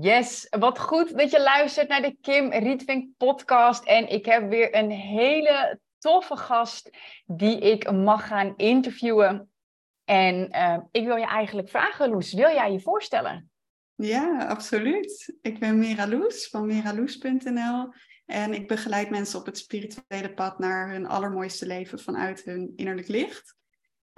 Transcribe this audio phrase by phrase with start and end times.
[0.00, 3.84] Yes, wat goed dat je luistert naar de Kim Rietvink podcast.
[3.84, 6.90] En ik heb weer een hele toffe gast
[7.26, 9.52] die ik mag gaan interviewen.
[10.04, 13.50] En uh, ik wil je eigenlijk vragen, Loes, wil jij je voorstellen?
[13.94, 15.38] Ja, absoluut.
[15.42, 17.92] Ik ben Mira Loes van miraloes.nl
[18.26, 23.08] en ik begeleid mensen op het spirituele pad naar hun allermooiste leven vanuit hun innerlijk
[23.08, 23.56] licht.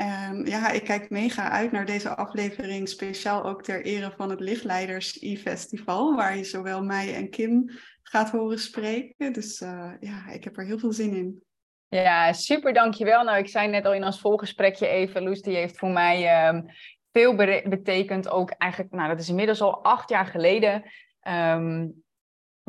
[0.00, 4.40] Um, ja, ik kijk mega uit naar deze aflevering, speciaal ook ter ere van het
[4.40, 7.70] Lichtleiders E-festival, waar je zowel mij en Kim
[8.02, 9.32] gaat horen spreken.
[9.32, 11.42] Dus uh, ja, ik heb er heel veel zin in.
[11.88, 13.24] Ja, super, dankjewel.
[13.24, 16.64] Nou, ik zei net al in ons volgesprekje even, Loes, die heeft voor mij um,
[17.12, 17.34] veel
[17.68, 18.28] betekend.
[18.28, 20.82] Ook eigenlijk, nou, dat is inmiddels al acht jaar geleden.
[21.28, 22.04] Um,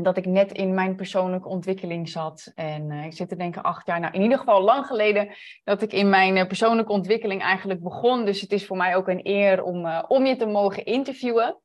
[0.01, 2.51] dat ik net in mijn persoonlijke ontwikkeling zat.
[2.55, 5.81] En uh, ik zit te denken acht jaar, nou in ieder geval lang geleden, dat
[5.81, 8.25] ik in mijn uh, persoonlijke ontwikkeling eigenlijk begon.
[8.25, 11.59] Dus het is voor mij ook een eer om, uh, om je te mogen interviewen.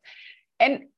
[0.56, 0.92] En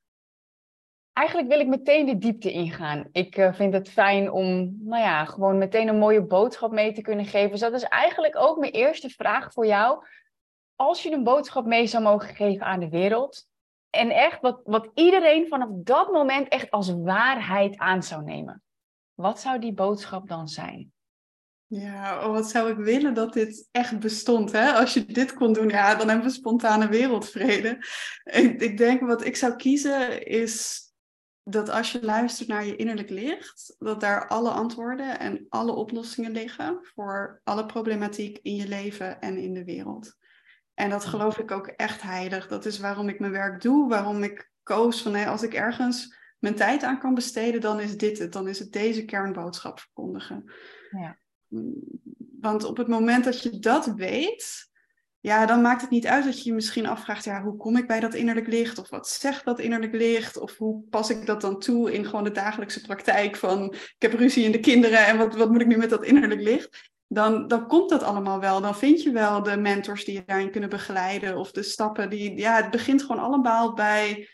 [1.13, 3.09] eigenlijk wil ik meteen de diepte ingaan.
[3.11, 7.25] Ik vind het fijn om, nou ja, gewoon meteen een mooie boodschap mee te kunnen
[7.25, 7.51] geven.
[7.51, 10.05] Dus dat is eigenlijk ook mijn eerste vraag voor jou.
[10.75, 13.47] Als je een boodschap mee zou mogen geven aan de wereld,
[13.95, 18.63] en echt wat, wat iedereen vanaf dat moment echt als waarheid aan zou nemen.
[19.13, 20.93] Wat zou die boodschap dan zijn?
[21.67, 24.51] Ja, oh, wat zou ik willen dat dit echt bestond.
[24.51, 24.71] Hè?
[24.71, 27.77] Als je dit kon doen, ja, dan hebben we spontane wereldvrede.
[28.23, 30.83] Ik, ik denk wat ik zou kiezen is
[31.43, 36.31] dat als je luistert naar je innerlijk licht, dat daar alle antwoorden en alle oplossingen
[36.31, 40.15] liggen voor alle problematiek in je leven en in de wereld.
[40.75, 42.47] En dat geloof ik ook echt heilig.
[42.47, 46.15] Dat is waarom ik mijn werk doe, waarom ik koos van hey, als ik ergens
[46.39, 48.33] mijn tijd aan kan besteden, dan is dit het.
[48.33, 50.51] Dan is het deze kernboodschap verkondigen.
[50.89, 51.17] Ja.
[52.39, 54.69] Want op het moment dat je dat weet,
[55.19, 57.87] ja, dan maakt het niet uit dat je je misschien afvraagt, ja, hoe kom ik
[57.87, 58.77] bij dat innerlijk licht?
[58.77, 60.37] Of wat zegt dat innerlijk licht?
[60.37, 64.13] Of hoe pas ik dat dan toe in gewoon de dagelijkse praktijk van, ik heb
[64.13, 66.93] ruzie in de kinderen en wat, wat moet ik nu met dat innerlijk licht?
[67.15, 68.61] Dan, dan komt dat allemaal wel.
[68.61, 71.37] Dan vind je wel de mentors die je daarin kunnen begeleiden.
[71.37, 72.37] Of de stappen die.
[72.37, 74.29] Ja, het begint gewoon allemaal bij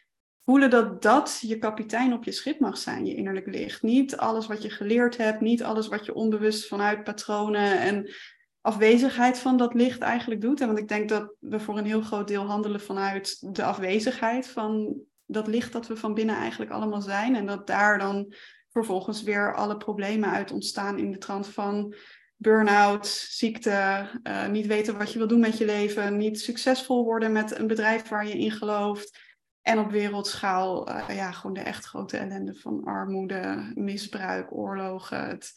[0.46, 3.82] voelen dat dat je kapitein op je schip mag zijn, je innerlijk licht.
[3.82, 8.14] Niet alles wat je geleerd hebt, niet alles wat je onbewust vanuit patronen en
[8.62, 10.62] afwezigheid van dat licht eigenlijk doet.
[10.62, 14.48] En want ik denk dat we voor een heel groot deel handelen vanuit de afwezigheid
[14.48, 17.36] van dat licht dat we van binnen eigenlijk allemaal zijn.
[17.36, 18.34] En dat daar dan
[18.70, 21.96] vervolgens weer alle problemen uit ontstaan in de trant van
[22.42, 27.32] burn-out, ziekte, uh, niet weten wat je wil doen met je leven, niet succesvol worden
[27.32, 29.20] met een bedrijf waar je in gelooft.
[29.62, 35.28] En op wereldschaal, uh, ja, gewoon de echt grote ellende van armoede, misbruik, oorlogen.
[35.28, 35.54] Het,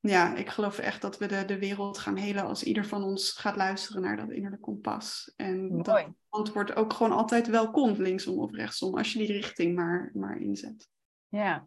[0.00, 3.32] ja, ik geloof echt dat we de, de wereld gaan helen als ieder van ons
[3.32, 5.32] gaat luisteren naar dat innerlijke kompas.
[5.36, 5.82] En Mooi.
[5.82, 10.10] dat antwoord ook gewoon altijd wel komt, linksom of rechtsom, als je die richting maar,
[10.14, 10.88] maar inzet.
[11.34, 11.66] Ja,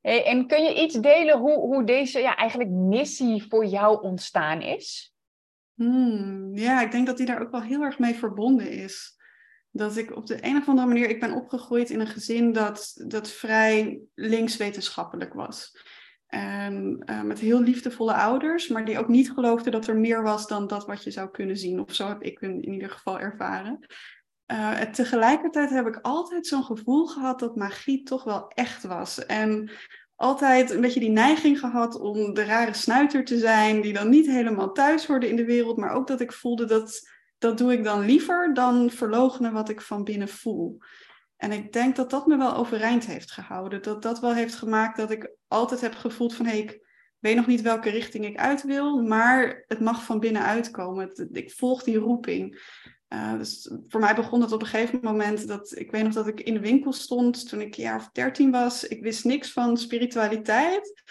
[0.00, 5.14] en kun je iets delen hoe, hoe deze ja, eigenlijk missie voor jou ontstaan is?
[5.74, 9.16] Hmm, ja, ik denk dat die daar ook wel heel erg mee verbonden is.
[9.70, 13.04] Dat ik op de een of andere manier, ik ben opgegroeid in een gezin dat,
[13.06, 15.72] dat vrij linkswetenschappelijk was.
[16.26, 20.46] En uh, met heel liefdevolle ouders, maar die ook niet geloofden dat er meer was
[20.46, 21.80] dan dat wat je zou kunnen zien.
[21.80, 23.86] Of zo heb ik in ieder geval ervaren.
[24.52, 29.26] Uh, tegelijkertijd heb ik altijd zo'n gevoel gehad dat magie toch wel echt was.
[29.26, 29.70] En
[30.16, 34.26] altijd een beetje die neiging gehad om de rare snuiter te zijn, die dan niet
[34.26, 37.84] helemaal thuis hoorde in de wereld, maar ook dat ik voelde dat dat doe ik
[37.84, 40.78] dan liever dan verlogenen wat ik van binnen voel.
[41.36, 43.82] En ik denk dat dat me wel overeind heeft gehouden.
[43.82, 46.80] Dat dat wel heeft gemaakt dat ik altijd heb gevoeld van hé, ik
[47.18, 51.28] weet nog niet welke richting ik uit wil, maar het mag van binnen uitkomen.
[51.32, 52.60] Ik volg die roeping.
[53.08, 56.26] Uh, dus voor mij begon het op een gegeven moment dat ik weet nog dat
[56.26, 58.84] ik in de winkel stond toen ik een jaar of dertien was.
[58.84, 61.02] Ik wist niks van spiritualiteit.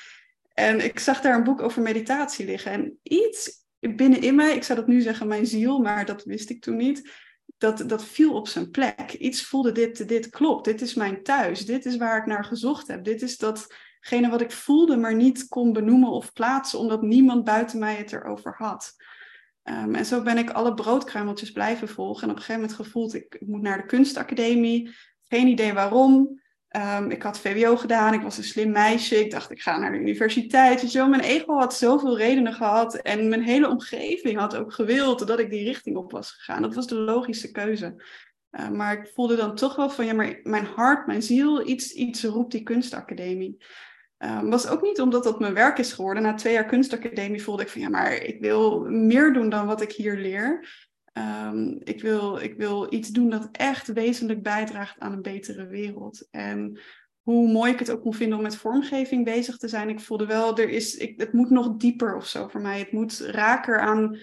[0.54, 2.72] En ik zag daar een boek over meditatie liggen.
[2.72, 6.62] En iets binnenin mij, ik zou dat nu zeggen mijn ziel, maar dat wist ik
[6.62, 7.12] toen niet.
[7.58, 9.14] Dat, dat viel op zijn plek.
[9.14, 10.66] Iets voelde dit, dit klopt.
[10.66, 11.66] Dit is mijn thuis.
[11.66, 13.04] Dit is waar ik naar gezocht heb.
[13.04, 17.80] Dit is datgene wat ik voelde, maar niet kon benoemen of plaatsen, omdat niemand buiten
[17.80, 18.96] mij het erover had.
[19.70, 22.24] Um, en zo ben ik alle broodkruimeltjes blijven volgen.
[22.24, 24.96] En op een gegeven moment gevoeld, ik, moet naar de kunstacademie.
[25.24, 26.42] Geen idee waarom.
[26.78, 29.20] Um, ik had VWO gedaan, ik was een slim meisje.
[29.20, 30.94] Ik dacht, ik ga naar de universiteit.
[30.94, 32.96] Mijn ego had zoveel redenen gehad.
[32.96, 36.62] En mijn hele omgeving had ook gewild dat ik die richting op was gegaan.
[36.62, 38.04] Dat was de logische keuze.
[38.52, 41.92] Uh, maar ik voelde dan toch wel van, ja, maar mijn hart, mijn ziel, iets,
[41.92, 43.58] iets roept die kunstacademie.
[44.20, 46.24] Um, was ook niet omdat dat mijn werk is geworden.
[46.24, 49.82] Na twee jaar kunstacademie voelde ik van ja, maar ik wil meer doen dan wat
[49.82, 50.68] ik hier leer.
[51.14, 56.28] Ehm, ik, wil, ik wil iets doen dat echt wezenlijk bijdraagt aan een betere wereld.
[56.32, 56.80] En
[57.22, 60.26] hoe mooi ik het ook kon vinden om met vormgeving bezig te zijn, ik voelde
[60.26, 62.80] wel, er is, ik, het moet nog dieper of zo voor mij.
[62.80, 64.18] Het moet raker aan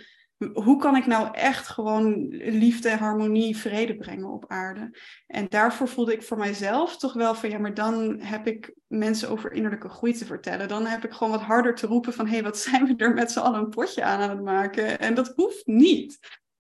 [0.52, 4.98] hoe kan ik nou echt gewoon liefde, harmonie, vrede brengen op aarde?
[5.26, 9.28] En daarvoor voelde ik voor mijzelf toch wel van ja, maar dan heb ik mensen
[9.28, 10.68] over innerlijke groei te vertellen.
[10.68, 13.14] Dan heb ik gewoon wat harder te roepen van hé, hey, wat zijn we er
[13.14, 14.98] met z'n allen een potje aan aan het maken?
[14.98, 16.18] En dat hoeft niet.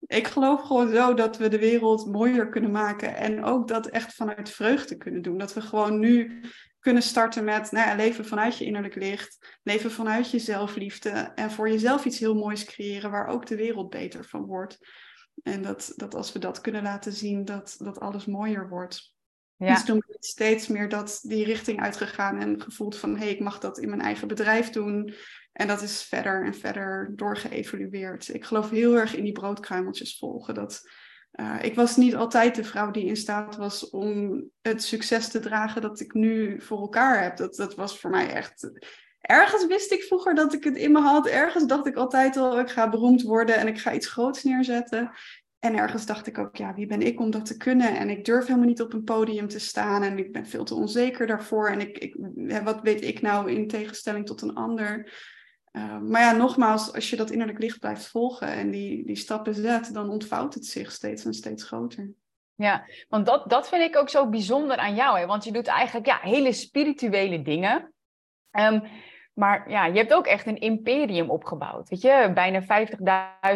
[0.07, 4.15] Ik geloof gewoon zo dat we de wereld mooier kunnen maken en ook dat echt
[4.15, 5.39] vanuit vreugde kunnen doen.
[5.39, 6.41] Dat we gewoon nu
[6.87, 11.51] kunnen starten met nou ja, leven vanuit je innerlijk licht, leven vanuit je zelfliefde en
[11.51, 14.79] voor jezelf iets heel moois creëren waar ook de wereld beter van wordt.
[15.43, 19.15] En dat, dat als we dat kunnen laten zien, dat, dat alles mooier wordt.
[19.57, 19.75] Ja.
[19.75, 23.31] Dus toen ben ik steeds meer dat, die richting uitgegaan en gevoeld van hé, hey,
[23.31, 25.15] ik mag dat in mijn eigen bedrijf doen.
[25.53, 28.35] En dat is verder en verder doorgeëvolueerd.
[28.35, 30.55] Ik geloof heel erg in die broodkruimeltjes volgen.
[30.55, 30.83] Dat,
[31.41, 35.41] uh, ik was niet altijd de vrouw die in staat was om het succes te
[35.41, 37.37] dragen dat ik nu voor elkaar heb.
[37.37, 38.71] Dat, dat was voor mij echt.
[39.21, 41.27] Ergens wist ik vroeger dat ik het in me had.
[41.27, 45.11] Ergens dacht ik altijd al, ik ga beroemd worden en ik ga iets groots neerzetten.
[45.59, 47.97] En ergens dacht ik ook, ja, wie ben ik om dat te kunnen?
[47.97, 50.75] En ik durf helemaal niet op een podium te staan en ik ben veel te
[50.75, 51.69] onzeker daarvoor.
[51.69, 52.17] En ik, ik,
[52.65, 55.13] wat weet ik nou in tegenstelling tot een ander?
[55.77, 59.55] Uh, maar ja, nogmaals, als je dat innerlijk licht blijft volgen en die, die stappen
[59.55, 62.11] zet, dan ontvouwt het zich steeds en steeds groter.
[62.55, 65.19] Ja, want dat, dat vind ik ook zo bijzonder aan jou.
[65.19, 65.27] Hè?
[65.27, 67.93] Want je doet eigenlijk ja, hele spirituele dingen.
[68.51, 68.83] Um,
[69.33, 71.89] maar ja, je hebt ook echt een imperium opgebouwd.
[71.89, 72.63] Weet je, bijna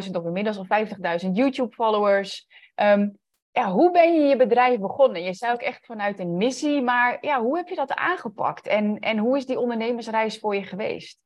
[0.05, 0.87] 50.000 of inmiddels al
[1.25, 2.47] 50.000 YouTube-followers.
[2.75, 3.19] Um,
[3.51, 5.23] ja, hoe ben je je bedrijf begonnen?
[5.23, 8.67] Je zei ook echt vanuit een missie, maar ja, hoe heb je dat aangepakt?
[8.67, 11.19] En, en hoe is die ondernemersreis voor je geweest?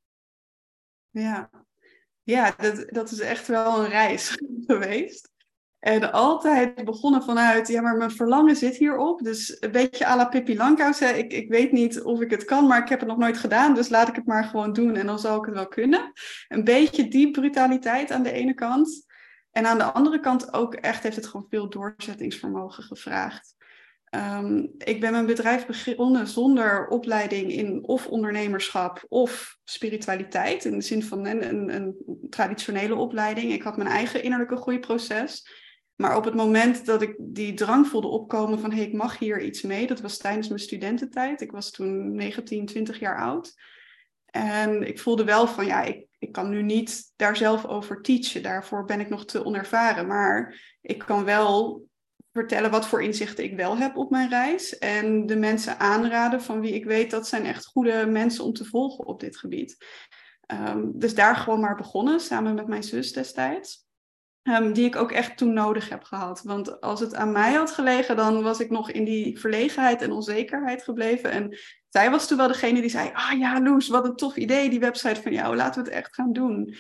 [1.15, 1.51] Ja,
[2.23, 5.33] ja dat, dat is echt wel een reis geweest.
[5.79, 9.23] En altijd begonnen vanuit, ja, maar mijn verlangen zit hierop.
[9.23, 11.01] Dus een beetje à la Pippi Langkous.
[11.01, 13.75] Ik, ik weet niet of ik het kan, maar ik heb het nog nooit gedaan.
[13.75, 16.13] Dus laat ik het maar gewoon doen en dan zal ik het wel kunnen.
[16.49, 19.07] Een beetje die brutaliteit aan de ene kant.
[19.51, 23.55] En aan de andere kant ook echt heeft het gewoon veel doorzettingsvermogen gevraagd.
[24.15, 30.65] Um, ik ben mijn bedrijf begonnen zonder opleiding in of ondernemerschap of spiritualiteit.
[30.65, 31.97] In de zin van een, een, een
[32.31, 33.53] traditionele opleiding.
[33.53, 35.49] Ik had mijn eigen innerlijke groeiproces.
[35.95, 39.19] Maar op het moment dat ik die drang voelde opkomen van hé, hey, ik mag
[39.19, 41.41] hier iets mee, dat was tijdens mijn studententijd.
[41.41, 43.55] Ik was toen 19, 20 jaar oud.
[44.25, 48.43] En ik voelde wel van ja, ik, ik kan nu niet daar zelf over teachen.
[48.43, 50.07] Daarvoor ben ik nog te onervaren.
[50.07, 51.85] Maar ik kan wel
[52.35, 54.79] vertellen wat voor inzichten ik wel heb op mijn reis.
[54.79, 58.65] En de mensen aanraden van wie ik weet dat zijn echt goede mensen om te
[58.65, 59.77] volgen op dit gebied.
[60.53, 63.87] Um, dus daar gewoon maar begonnen, samen met mijn zus destijds.
[64.43, 66.43] Um, die ik ook echt toen nodig heb gehad.
[66.43, 70.13] Want als het aan mij had gelegen, dan was ik nog in die verlegenheid en
[70.13, 71.31] onzekerheid gebleven.
[71.31, 71.59] En
[71.89, 74.81] zij was toen wel degene die zei: Ah ja, Loes, wat een tof idee, die
[74.81, 76.75] website van jou, laten we het echt gaan doen.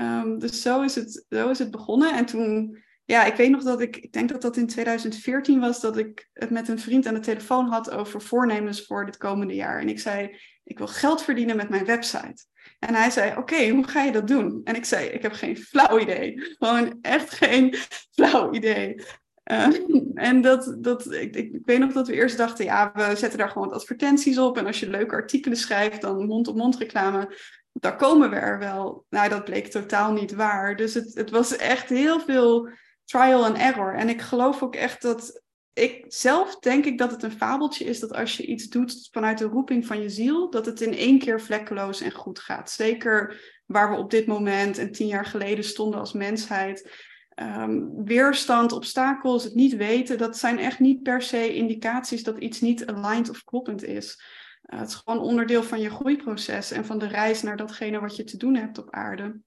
[0.00, 2.14] Um, dus zo is, het, zo is het begonnen.
[2.14, 2.78] En toen,
[3.10, 6.28] ja, ik weet nog dat ik, ik denk dat dat in 2014 was, dat ik
[6.32, 9.80] het met een vriend aan de telefoon had over voornemens voor dit komende jaar.
[9.80, 12.44] En ik zei: Ik wil geld verdienen met mijn website.
[12.78, 14.60] En hij zei, oké, hoe ga je dat doen?
[14.64, 16.54] En ik zei, ik heb geen flauw idee.
[16.58, 17.74] Gewoon echt geen
[18.14, 19.02] flauw idee.
[19.44, 19.68] Uh,
[20.14, 23.50] en dat, dat, ik, ik, weet nog dat we eerst dachten, ja, we zetten daar
[23.50, 24.58] gewoon advertenties op.
[24.58, 27.36] En als je leuke artikelen schrijft, dan mond-op-mond reclame,
[27.72, 29.04] daar komen we er wel.
[29.08, 30.76] Nou, dat bleek totaal niet waar.
[30.76, 32.68] Dus het, het was echt heel veel
[33.10, 33.94] trial and error.
[33.94, 38.00] En ik geloof ook echt dat ik zelf denk ik dat het een fabeltje is
[38.00, 41.18] dat als je iets doet vanuit de roeping van je ziel, dat het in één
[41.18, 42.70] keer vlekkeloos en goed gaat.
[42.70, 47.08] Zeker waar we op dit moment en tien jaar geleden stonden als mensheid.
[47.42, 52.60] Um, weerstand, obstakels, het niet weten, dat zijn echt niet per se indicaties dat iets
[52.60, 54.22] niet aligned of kloppend is.
[54.66, 58.16] Uh, het is gewoon onderdeel van je groeiproces en van de reis naar datgene wat
[58.16, 59.40] je te doen hebt op aarde.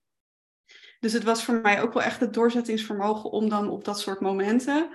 [1.03, 4.19] Dus het was voor mij ook wel echt het doorzettingsvermogen om dan op dat soort
[4.19, 4.89] momenten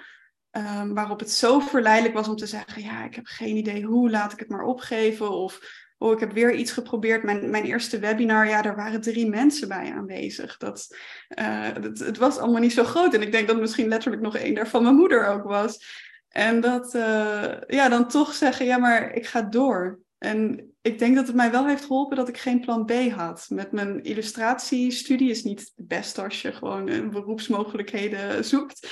[0.52, 4.10] Um, waarop het zo verleidelijk was om te zeggen: Ja, ik heb geen idee hoe,
[4.10, 5.30] laat ik het maar opgeven.
[5.30, 5.60] Of
[5.98, 7.22] oh, ik heb weer iets geprobeerd.
[7.22, 10.56] Mijn, mijn eerste webinar, ja, daar waren drie mensen bij aanwezig.
[10.56, 10.96] Dat,
[11.38, 13.14] uh, het, was allemaal niet zo groot.
[13.14, 15.84] En ik denk dat misschien letterlijk nog één daarvan mijn moeder ook was.
[16.28, 20.00] En dat, uh, ja, dan toch zeggen: Ja, maar ik ga door.
[20.18, 23.46] En ik denk dat het mij wel heeft geholpen dat ik geen plan B had.
[23.48, 28.88] Met mijn illustratiestudie is niet het beste als je gewoon beroepsmogelijkheden zoekt.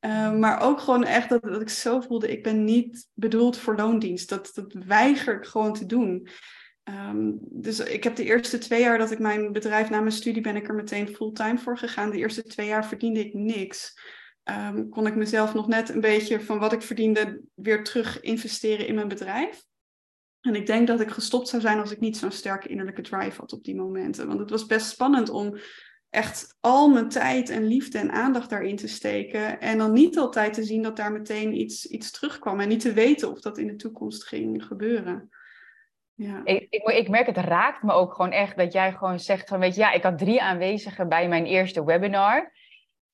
[0.00, 4.28] Ehm, maar ook gewoon echt dat, ik zo voelde, ik ben niet bedoeld voor loondienst.
[4.28, 6.28] Dat, dat weiger ik gewoon te doen.
[6.84, 10.42] Um, dus ik heb de eerste twee jaar dat ik mijn bedrijf na mijn studie
[10.42, 12.10] ben ik er meteen fulltime voor gegaan.
[12.10, 13.98] De eerste twee jaar verdiende ik niks.
[14.42, 18.86] ehm, kon ik mezelf nog net een beetje van wat ik verdiende weer terug investeren
[18.86, 19.62] in mijn bedrijf.
[20.40, 23.40] En ik denk dat ik gestopt zou zijn als ik niet zo'n sterke innerlijke drive
[23.40, 24.26] had op die momenten.
[24.26, 25.58] Want het was best spannend om
[26.10, 29.60] echt al mijn tijd en liefde en aandacht daarin te steken.
[29.60, 32.60] En dan niet altijd te zien dat daar meteen iets, iets terugkwam.
[32.60, 35.28] En niet te weten of dat in de toekomst ging gebeuren.
[36.14, 36.40] Ja.
[36.44, 39.74] Ik, ik, merk, het raakt me ook gewoon echt dat jij gewoon zegt van, weet
[39.74, 42.52] je, ja, ik had drie aanwezigen bij mijn eerste webinar.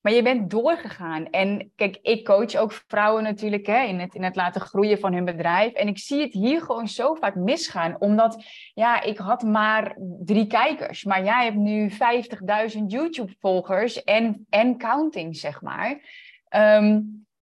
[0.06, 1.30] Maar je bent doorgegaan.
[1.30, 5.12] En kijk, ik coach ook vrouwen natuurlijk hè, in, het, in het laten groeien van
[5.12, 5.72] hun bedrijf.
[5.72, 7.96] En ik zie het hier gewoon zo vaak misgaan.
[7.98, 8.44] Omdat,
[8.74, 11.04] ja, ik had maar drie kijkers.
[11.04, 11.96] Maar jij hebt nu 50.000
[12.86, 16.00] YouTube-volgers en, en counting, zeg maar.
[16.48, 17.00] Ehm,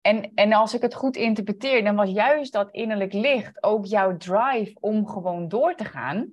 [0.01, 4.17] en, en als ik het goed interpreteer, dan was juist dat innerlijk licht ook jouw
[4.17, 6.31] drive om gewoon door te gaan.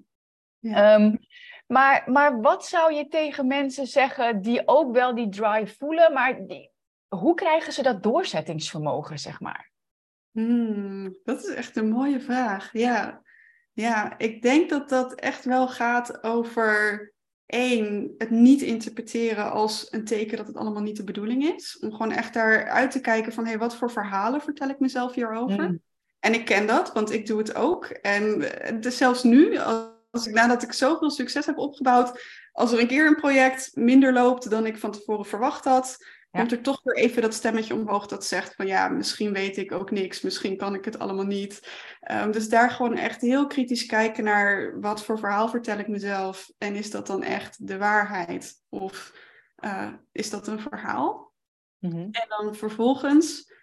[0.60, 0.94] Ja.
[0.94, 1.16] Ehm,
[1.72, 6.46] maar, maar wat zou je tegen mensen zeggen die ook wel die drive voelen, maar
[6.48, 6.72] die,
[7.08, 9.72] hoe krijgen ze dat doorzettingsvermogen, zeg maar?
[10.32, 12.70] Hmm, dat is echt een mooie vraag.
[12.74, 13.22] Ja.
[13.74, 17.14] ja, ik denk dat dat echt wel gaat over
[17.46, 21.80] één, het niet interpreteren als een teken dat het allemaal niet de bedoeling is.
[21.80, 25.14] Om gewoon echt daaruit te kijken van, hé, hey, wat voor verhalen vertel ik mezelf
[25.14, 25.64] hierover?
[25.64, 25.82] Hmm.
[26.20, 27.86] En ik ken dat, want ik doe het ook.
[27.86, 28.40] En
[28.80, 33.08] dus zelfs nu, als ik nadat ik zoveel succes heb opgebouwd, als er een keer
[33.08, 35.98] een project minder loopt dan ik van tevoren verwacht had,
[36.32, 39.72] komt er toch weer even dat stemmetje omhoog dat zegt van ja, misschien weet ik
[39.72, 41.70] ook niks, misschien kan ik het allemaal niet.
[42.00, 46.52] Ehm, dus daar gewoon echt heel kritisch kijken naar wat voor verhaal vertel ik mezelf
[46.58, 49.14] en is dat dan echt de waarheid of
[49.60, 51.34] uh, is dat een verhaal?
[51.78, 51.98] Mhm.
[51.98, 53.54] En dan vervolgens,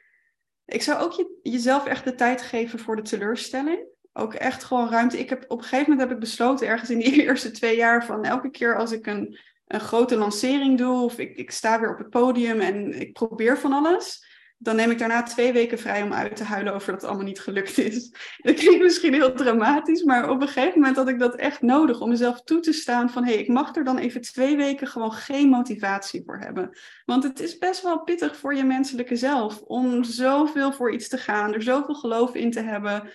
[0.64, 4.90] ik zou ook je, jezelf echt de tijd geven voor de teleurstelling ook echt gewoon
[4.90, 5.18] ruimte.
[5.18, 8.04] Ik heb, op een gegeven moment heb ik besloten, ergens in die eerste twee jaar,
[8.04, 11.92] van elke keer als ik een, een grote lancering doe, of ik, ik sta weer
[11.92, 14.24] op het podium en ik probeer van alles,
[14.58, 17.26] dan neem ik daarna twee weken vrij om uit te huilen over dat het allemaal
[17.26, 18.12] niet gelukt is.
[18.42, 22.00] Dat klinkt misschien heel dramatisch, maar op een gegeven moment had ik dat echt nodig
[22.00, 24.86] om mezelf toe te staan van hé, hey, ik mag er dan even twee weken
[24.86, 26.78] gewoon geen motivatie voor hebben.
[27.04, 31.18] Want het is best wel pittig voor je menselijke zelf om zoveel voor iets te
[31.18, 33.10] gaan, er zoveel geloof in te hebben.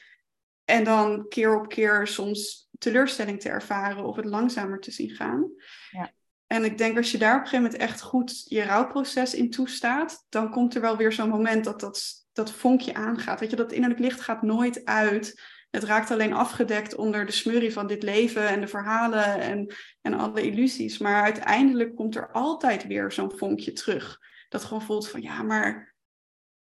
[0.65, 5.51] En dan keer op keer soms teleurstelling te ervaren of het langzamer te zien gaan.
[5.91, 6.12] Ja.
[6.48, 9.50] En ik denk als je daar op een gegeven moment echt goed je rouwproces in
[9.50, 13.39] toestaat, dan komt er wel weer zo'n moment dat dat, dat vonkje aangaat.
[13.39, 15.41] Weet je, dat innerlijk licht gaat nooit uit.
[15.70, 20.13] Het raakt alleen afgedekt onder de smurrie van dit leven en de verhalen en, en
[20.13, 20.98] alle illusies.
[20.98, 24.20] Maar uiteindelijk komt er altijd weer zo'n vonkje terug.
[24.50, 25.96] Dat gewoon voelt van ja, maar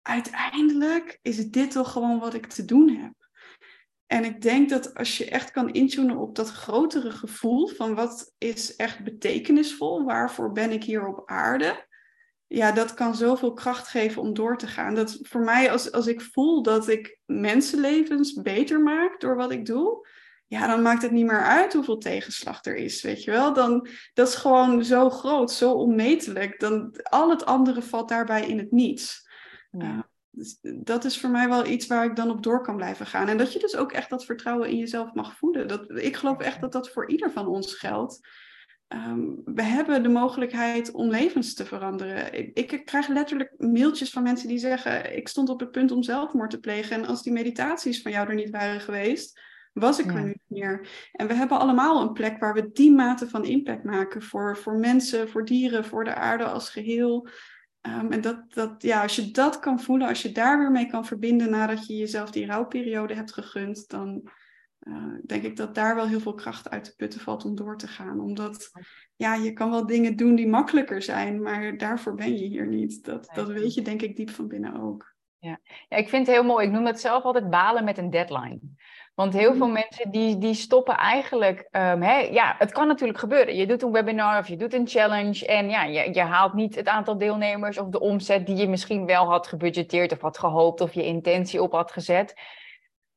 [0.01, 3.20] uiteindelijk is dit toch gewoon wat ik te doen heb.
[4.11, 8.33] En ik denk dat als je echt kan intunen op dat grotere gevoel van wat
[8.37, 11.85] is echt betekenisvol, waarvoor ben ik hier op aarde,
[12.47, 14.95] ja, dat kan zoveel kracht geven om door te gaan.
[14.95, 19.65] Dat voor mij, als, als ik voel dat ik mensenlevens beter maak door wat ik
[19.65, 20.07] doe,
[20.47, 23.53] ja, dan maakt het niet meer uit hoeveel tegenslag er is, weet je wel.
[23.53, 26.59] Dan, dat is gewoon zo groot, zo onmetelijk.
[26.59, 29.29] Dan, al het andere valt daarbij in het niets.
[29.71, 30.10] Ja.
[30.31, 33.27] Dus dat is voor mij wel iets waar ik dan op door kan blijven gaan.
[33.27, 35.67] En dat je dus ook echt dat vertrouwen in jezelf mag voeden.
[35.67, 38.19] Dat, ik geloof echt dat dat voor ieder van ons geldt.
[38.88, 42.33] Ehm, we hebben de mogelijkheid om levens te veranderen.
[42.33, 46.03] Ik, ik, krijg letterlijk mailtjes van mensen die zeggen: Ik stond op het punt om
[46.03, 46.95] zelfmoord te plegen.
[46.95, 49.39] En als die meditaties van jou er niet waren geweest,
[49.73, 50.88] was ik er nu niet meer.
[51.11, 54.79] En we hebben allemaal een plek waar we die mate van impact maken voor, voor
[54.79, 57.29] mensen, voor dieren, voor de aarde als geheel.
[57.81, 60.88] Ehm, en dat, dat, ja, als je dat kan voelen, als je daar weer mee
[60.88, 64.29] kan verbinden nadat je jezelf die rouwperiode hebt gegund, dan
[64.81, 67.77] uh, denk ik dat daar wel heel veel kracht uit te putten valt om door
[67.77, 68.19] te gaan.
[68.19, 68.71] Omdat
[69.15, 73.05] ja, je kan wel dingen doen die makkelijker zijn, maar daarvoor ben je hier niet.
[73.05, 75.15] Dat, dat weet je denk ik diep van binnen ook.
[75.38, 75.59] Ja.
[75.89, 76.67] ja, ik vind het heel mooi.
[76.67, 78.59] Ik noem het zelf altijd balen met een deadline.
[79.21, 79.73] Want heel veel mhm.
[79.73, 81.59] mensen die, die stoppen eigenlijk.
[81.71, 83.55] Um, hè, ja, het kan natuurlijk gebeuren.
[83.55, 85.45] Je doet een webinar of je doet een challenge.
[85.45, 89.05] En ja, je, je haalt niet het aantal deelnemers of de omzet die je misschien
[89.05, 92.33] wel had gebudgeteerd of had gehoopt of je intentie op had gezet.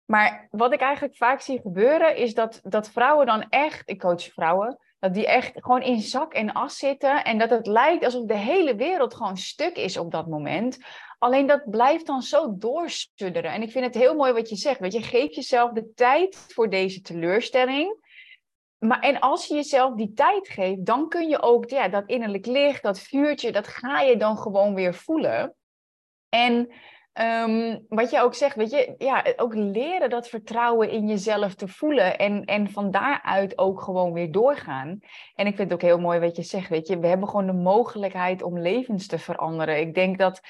[0.04, 4.22] Maar wat ik eigenlijk vaak zie gebeuren, is dat, dat vrouwen dan echt, ik coach
[4.22, 7.24] vrouwen, dat die echt gewoon in zak en as zitten.
[7.24, 10.78] En dat het lijkt alsof de hele wereld gewoon stuk is op dat moment.
[11.18, 13.52] Alleen dat blijft dan zo doorstudderen.
[13.52, 14.80] En ik vind het heel mooi wat je zegt.
[14.80, 18.02] Weet je, geef jezelf de tijd voor deze teleurstelling.
[18.78, 22.46] Maar en als je jezelf die tijd geeft, dan kun je ook ja, dat innerlijk
[22.46, 25.54] licht, dat vuurtje, dat ga je dan gewoon weer voelen.
[26.28, 26.68] En
[27.14, 31.68] Ehm, wat je ook zegt, weet je, ja, ook leren dat vertrouwen in jezelf te
[31.68, 34.98] voelen en, en van daaruit ook gewoon weer doorgaan.
[35.34, 37.46] En ik vind het ook heel mooi wat je zegt, weet je, we hebben gewoon
[37.46, 39.80] de mogelijkheid om levens te veranderen.
[39.80, 40.40] Ik denk dat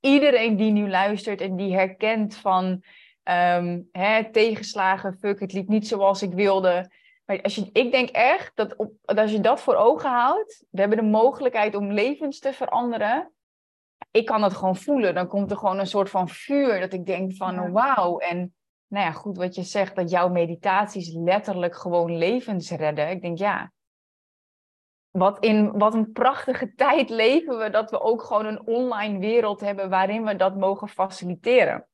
[0.00, 2.82] iedereen die nu luistert en die herkent van
[3.24, 6.90] um, hè, tegenslagen, fuck, het liep niet zoals ik wilde.
[7.24, 10.64] Maar als je, ik denk echt dat, op, dat als je dat voor ogen houdt,
[10.70, 13.32] we hebben de mogelijkheid om levens te veranderen
[14.10, 15.14] ik kan dat gewoon voelen.
[15.14, 18.18] Dan komt er gewoon een soort van vuur dat ik denk van wauw.
[18.18, 18.54] En
[18.86, 23.10] nou ja, goed wat je zegt, dat jouw meditaties letterlijk gewoon levens redden.
[23.10, 23.72] Ik denk ja,
[25.10, 29.60] wat, in, wat een prachtige tijd leven we dat we ook gewoon een online wereld
[29.60, 31.86] hebben waarin we dat mogen faciliteren.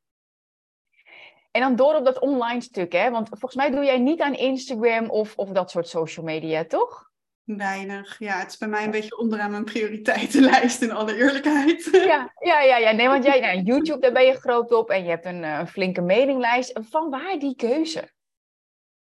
[1.51, 3.11] En dan door op dat online stuk, hè?
[3.11, 7.11] want volgens mij doe jij niet aan Instagram of, of dat soort social media, toch?
[7.45, 8.19] Weinig.
[8.19, 11.89] Ja, het is bij mij een beetje onderaan mijn prioriteitenlijst in alle eerlijkheid.
[11.93, 12.91] Ja, ja, ja, ja.
[12.91, 15.67] nee, want jij, nou, YouTube, daar ben je groot op en je hebt een uh,
[15.67, 16.81] flinke mailinglijst.
[16.83, 18.11] Van waar die keuze?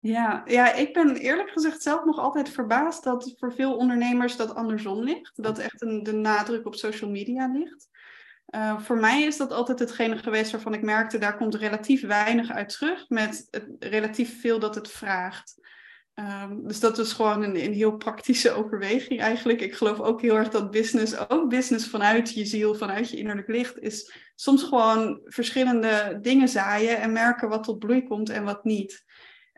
[0.01, 4.55] Ja, ja, ik ben eerlijk gezegd zelf nog altijd verbaasd dat voor veel ondernemers dat
[4.55, 5.43] andersom ligt.
[5.43, 7.89] Dat echt een, de nadruk op social media ligt.
[8.55, 12.49] Uh, voor mij is dat altijd hetgene geweest waarvan ik merkte, daar komt relatief weinig
[12.49, 13.47] uit terug, met
[13.79, 15.59] relatief veel dat het vraagt.
[16.15, 19.61] Um, dus dat is gewoon een, een, heel praktische overweging eigenlijk.
[19.61, 23.47] Ik geloof ook heel erg dat business, ook business vanuit je ziel, vanuit je innerlijk
[23.47, 28.63] licht, is soms gewoon verschillende dingen zaaien en merken wat tot bloei komt en wat
[28.63, 29.03] niet.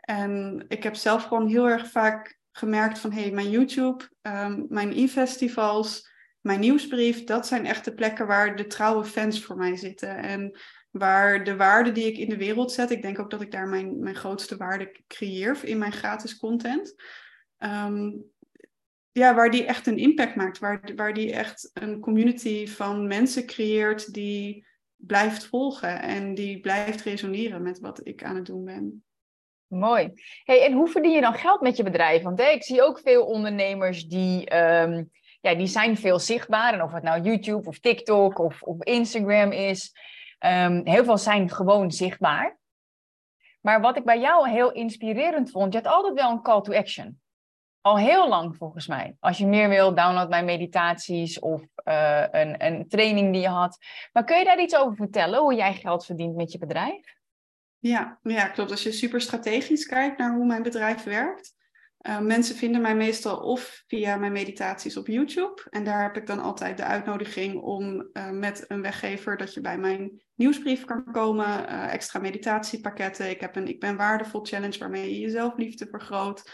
[0.04, 4.66] En ik heb zelf gewoon heel erg vaak gemerkt van, hé, hey, mijn YouTube, um,
[4.68, 9.76] mijn e-festivals, mijn nieuwsbrief, dat zijn echt de plekken waar de trouwe fans voor mij
[9.76, 10.16] zitten.
[10.16, 10.58] En
[10.90, 13.68] waar de waarde die ik in de wereld zet, ik denk ook dat ik daar
[13.68, 16.94] mijn, mijn grootste waarde creëer in mijn gratis content.
[17.58, 18.10] Ehm,
[19.12, 23.46] ja, waar die echt een impact maakt, waar, waar die echt een community van mensen
[23.46, 29.04] creëert die blijft volgen en die blijft resoneren met wat ik aan het doen ben.
[29.66, 30.12] Mooi.
[30.44, 32.22] Hey, en hoe verdien je dan geld met je bedrijf?
[32.22, 36.72] Want ik zie ook veel ondernemers die, um, ja, die zijn veel zichtbaar.
[36.72, 39.92] En of het nou YouTube of TikTok of, of Instagram is.
[40.40, 42.58] Um, heel veel zijn gewoon zichtbaar.
[43.60, 46.72] Maar wat ik bij jou heel inspirerend vond, je had altijd wel een call to
[46.72, 47.20] action.
[47.80, 49.16] Al heel lang volgens mij.
[49.20, 53.78] Als je meer wil, download mijn meditaties of uh, een, een training die je had.
[54.12, 57.14] Maar kun je daar iets over vertellen, hoe jij geld verdient met je bedrijf?
[57.86, 58.70] Ja, ja, klopt.
[58.70, 61.54] Als je super strategisch kijkt naar hoe mijn bedrijf werkt,
[62.00, 65.62] uh, mensen vinden mij meestal of via mijn meditaties op YouTube.
[65.70, 69.60] En daar heb ik dan altijd de uitnodiging om uh, met een weggever dat je
[69.60, 71.46] bij mijn nieuwsbrief kan komen.
[71.46, 73.30] Uh, extra meditatiepakketten.
[73.30, 76.50] Ik heb een Ik ben waardevol challenge waarmee je je zelfliefde vergroot.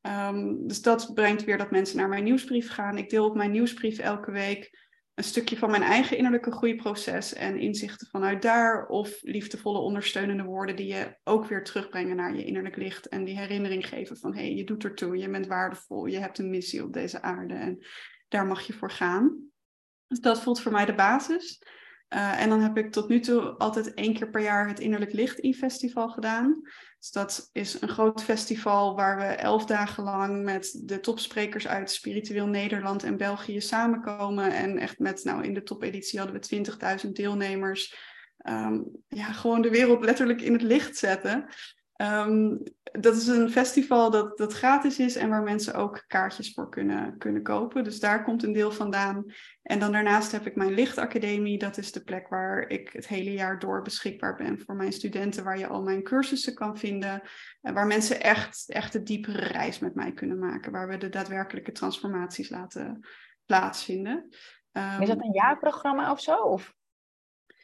[0.00, 2.98] Um, dus dat brengt weer dat mensen naar mijn nieuwsbrief gaan.
[2.98, 4.81] Ik deel op mijn nieuwsbrief elke week
[5.14, 8.86] een stukje van mijn eigen innerlijke groeiproces en inzichten vanuit daar.
[8.86, 13.08] Of liefdevolle ondersteunende woorden die je ook weer terugbrengen naar je innerlijk licht.
[13.08, 16.38] En die herinnering geven van hé, hey, je doet ertoe, je bent waardevol, je hebt
[16.38, 17.86] een missie op deze aarde en
[18.28, 19.50] daar mag je voor gaan.
[20.06, 21.62] Dus dat voelt voor mij de basis.
[22.14, 25.12] Uh, en dan heb ik tot nu toe altijd één keer per jaar het Innerlijk
[25.12, 26.60] Licht e-festival gedaan.
[27.02, 31.90] Dus dat is een groot festival waar we elf dagen lang met de topsprekers uit
[31.90, 34.52] Spiritueel Nederland en België samenkomen.
[34.52, 37.96] En echt met, nou in de topeditie hadden we 20.000 deelnemers.
[38.48, 41.48] Um, ja, gewoon de wereld letterlijk in het licht zetten.
[42.02, 46.68] Um, dat is een festival dat, dat gratis is en waar mensen ook kaartjes voor
[46.68, 47.84] kunnen, kunnen kopen.
[47.84, 49.24] Dus daar komt een deel vandaan.
[49.62, 51.58] En dan daarnaast heb ik mijn Lichtacademie.
[51.58, 55.44] Dat is de plek waar ik het hele jaar door beschikbaar ben voor mijn studenten.
[55.44, 57.22] Waar je al mijn cursussen kan vinden.
[57.60, 60.72] En waar mensen echt, echt de diepere reis met mij kunnen maken.
[60.72, 63.06] Waar we de daadwerkelijke transformaties laten
[63.46, 64.28] plaatsvinden.
[64.72, 66.36] Um, is dat een jaarprogramma of zo?
[66.36, 66.74] Of,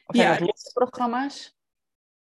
[0.05, 1.58] of ja, het programma's?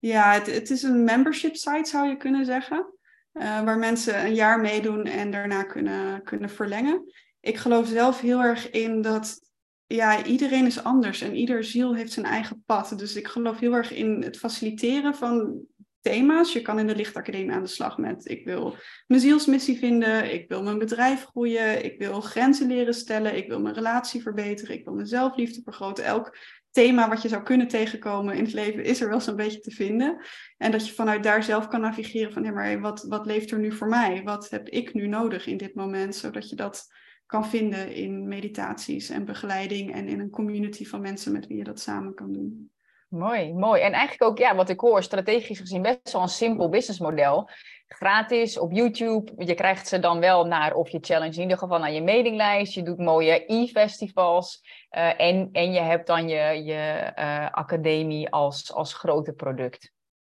[0.01, 2.93] Ja, het, het, is een membership site zou je kunnen zeggen.
[3.33, 7.13] Uh, waar mensen een jaar meedoen en daarna kunnen, kunnen verlengen.
[7.39, 9.39] Ik geloof zelf heel erg in dat
[9.87, 12.93] ja, iedereen is anders en ieder ziel heeft zijn eigen pad.
[12.97, 15.65] Dus ik geloof heel erg in het faciliteren van
[16.01, 16.53] thema's.
[16.53, 18.75] Je kan in de Lichtacademie aan de slag met ik wil
[19.07, 23.61] mijn zielsmissie vinden, ik wil mijn bedrijf groeien, ik wil grenzen leren stellen, ik wil
[23.61, 26.05] mijn relatie verbeteren, ik wil mijn zelfliefde vergroten.
[26.05, 26.37] Elk
[26.71, 29.71] thema wat je zou kunnen tegenkomen in het leven is er wel zo'n beetje te
[29.71, 30.25] vinden.
[30.57, 33.60] En dat je vanuit daar zelf kan navigeren van, hé, maar wat, wat leeft er
[33.60, 34.23] nu voor mij?
[34.23, 36.15] Wat heb ik nu nodig in dit moment?
[36.15, 36.86] Zodat je dat
[37.25, 41.63] kan vinden in meditaties en begeleiding en in een community van mensen met wie je
[41.63, 42.71] dat samen kan doen.
[43.07, 43.81] Mooi, mooi.
[43.81, 47.49] En eigenlijk ook, ja, wat ik hoor, strategisch gezien best wel een simpel businessmodel.
[47.93, 49.45] Gratis op YouTube.
[49.45, 52.73] Je krijgt ze dan wel naar, of je challenge in ieder geval naar je mailinglijst.
[52.73, 54.62] Je doet mooie e-festivals.
[54.91, 59.91] Uh, en, en je hebt dan je, je uh, academie als, als grote product.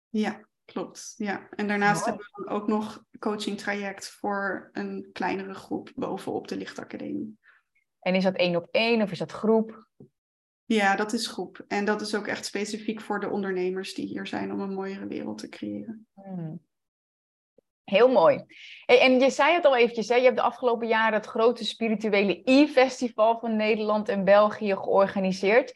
[0.09, 1.14] Ja, klopt.
[1.16, 1.49] Ja.
[1.51, 6.57] En daarnaast hebben we dan ook nog coaching traject voor een kleinere groep bovenop de
[6.57, 7.38] Lichtacademie.
[8.01, 9.87] En is dat één op één of is dat groep?
[10.64, 11.64] Ja, dat is groep.
[11.69, 15.07] En dat is ook echt specifiek voor de ondernemers die hier zijn om een mooiere
[15.07, 16.07] wereld te creëren.
[16.14, 16.65] Hmm.
[17.87, 18.44] Heel mooi.
[18.87, 20.14] En je zei het al eventjes, hè?
[20.14, 25.72] je hebt de afgelopen jaren het grote spirituele e-festival van Nederland en België georganiseerd.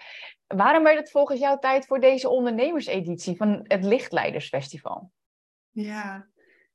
[0.46, 5.10] Waarom werd het volgens jou tijd voor deze ondernemerseditie van het Lichtleidersfestival?
[5.70, 6.28] Ja,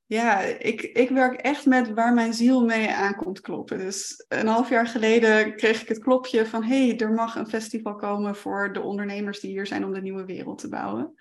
[0.05, 3.77] ja, ik, ik werk echt met waar mijn ziel mee aankomt kloppen.
[3.77, 6.63] Dus een half jaar geleden kreeg ik het klopje van...
[6.63, 10.01] hé, hey, er mag een festival komen voor de ondernemers die hier zijn om de
[10.01, 11.13] nieuwe wereld te bouwen.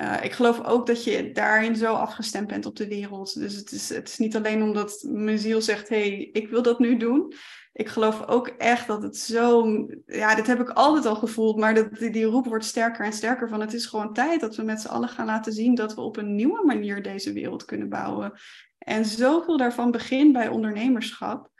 [0.00, 3.38] Uh, ik geloof ook dat je daarin zo afgestemd bent op de wereld.
[3.38, 6.62] Dus het is, het is niet alleen omdat mijn ziel zegt: hé, hey, ik wil
[6.62, 7.34] dat nu doen
[7.72, 9.66] ik geloof ook echt dat het zo.
[10.06, 13.12] Ja, dit heb ik altijd al gevoeld, maar dat, die, die roep wordt sterker en
[13.12, 15.94] sterker van het is gewoon tijd dat we met z'n allen gaan laten zien dat
[15.94, 18.32] we op een nieuwe manier deze wereld kunnen bouwen.
[18.78, 21.50] En zoveel daarvan begint bij ondernemerschap.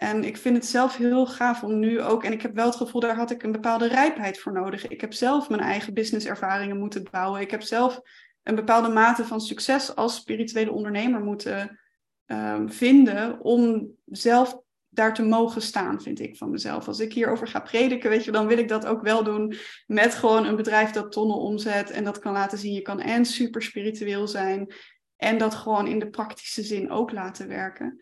[0.00, 2.76] En ik vind het zelf heel gaaf om nu ook, en ik heb wel het
[2.76, 4.88] gevoel, daar had ik een bepaalde rijpheid voor nodig.
[4.88, 7.40] Ik heb zelf mijn eigen businesservaringen moeten bouwen.
[7.40, 8.00] Ik heb zelf
[8.42, 11.80] een bepaalde mate van succes als spirituele ondernemer moeten
[12.26, 14.58] um, vinden om zelf
[14.88, 16.88] daar te mogen staan, vind ik van mezelf.
[16.88, 19.54] Als ik hierover ga prediken, weet je, dan wil ik dat ook wel doen
[19.86, 22.72] met gewoon een bedrijf dat tonnen omzet en dat kan laten zien.
[22.72, 24.74] Je kan en super spiritueel zijn
[25.16, 27.98] en dat gewoon in de praktische zin ook laten werken.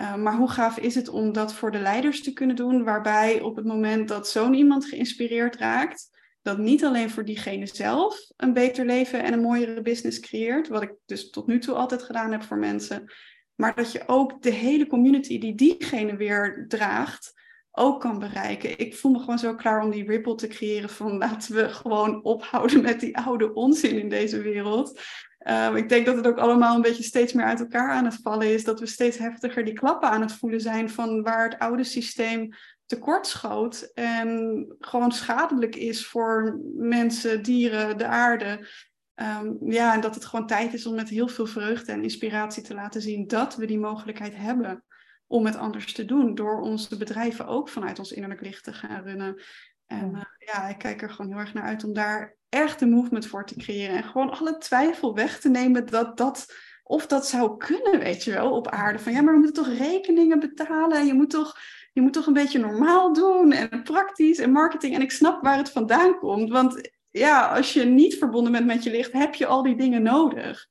[0.00, 3.40] Uh, maar hoe gaaf is het om dat voor de leiders te kunnen doen, waarbij
[3.40, 8.52] op het moment dat zo'n iemand geïnspireerd raakt, dat niet alleen voor diegene zelf een
[8.52, 12.32] beter leven en een mooiere business creëert, wat ik dus tot nu toe altijd gedaan
[12.32, 13.12] heb voor mensen,
[13.54, 17.32] maar dat je ook de hele community die diegene weer draagt,
[17.70, 18.78] ook kan bereiken.
[18.78, 22.24] Ik voel me gewoon zo klaar om die ripple te creëren van laten we gewoon
[22.24, 25.00] ophouden met die oude onzin in deze wereld.
[25.48, 28.18] Uh, ik denk dat het ook allemaal een beetje steeds meer uit elkaar aan het
[28.22, 28.64] vallen is.
[28.64, 32.48] Dat we steeds heftiger die klappen aan het voelen zijn van waar het oude systeem
[32.86, 38.68] tekortschoot en gewoon schadelijk is voor mensen, dieren, de aarde.
[39.14, 42.62] Um, ja, en dat het gewoon tijd is om met heel veel vreugde en inspiratie
[42.62, 44.84] te laten zien dat we die mogelijkheid hebben
[45.26, 46.34] om het anders te doen.
[46.34, 49.42] Door onze bedrijven ook vanuit ons innerlijk licht te gaan runnen.
[49.86, 52.90] En uh, ja, ik kijk er gewoon heel erg naar uit om daar echt een
[52.90, 53.96] movement voor te creëren.
[53.96, 58.32] En gewoon alle twijfel weg te nemen dat dat, of dat zou kunnen, weet je
[58.32, 58.98] wel, op aarde.
[58.98, 61.06] Van ja, maar we moeten toch rekeningen betalen.
[61.06, 61.58] Je moet toch,
[61.92, 64.94] je moet toch een beetje normaal doen en praktisch en marketing.
[64.94, 66.50] En ik snap waar het vandaan komt.
[66.50, 70.02] Want ja, als je niet verbonden bent met je licht, heb je al die dingen
[70.02, 70.68] nodig.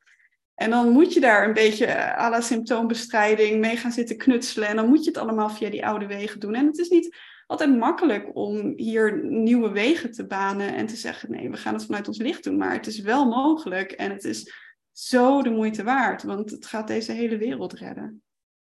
[0.55, 4.67] En dan moet je daar een beetje eh, à la symptoombestrijding mee gaan zitten knutselen.
[4.67, 6.55] En dan moet je het allemaal via die oude wegen doen.
[6.55, 7.15] En het is niet
[7.49, 11.85] altijd makkelijk om hier nieuwe wegen te banen en te zeggen: nee, we gaan het
[11.85, 12.57] vanuit ons licht doen.
[12.57, 14.53] Maar het is wel mogelijk en het is
[14.91, 18.23] zo de moeite waard, want het gaat deze hele wereld redden.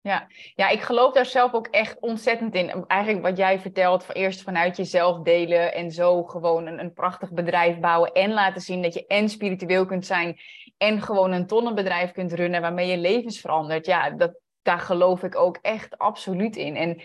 [0.02, 0.28] Ja.
[0.56, 2.86] ja, ik geloof daar zelf ook echt ontzettend in.
[2.88, 7.80] Eigenlijk wat jij vertelt, eerst vanuit jezelf delen en zo gewoon een, een prachtig bedrijf
[7.80, 10.40] bouwen en laten zien dat je en spiritueel kunt zijn
[10.78, 13.86] en gewoon een tonnenbedrijf kunt runnen waarmee je levens verandert.
[13.86, 16.76] Ja, dat, daar geloof ik ook echt absoluut in.
[16.76, 17.02] En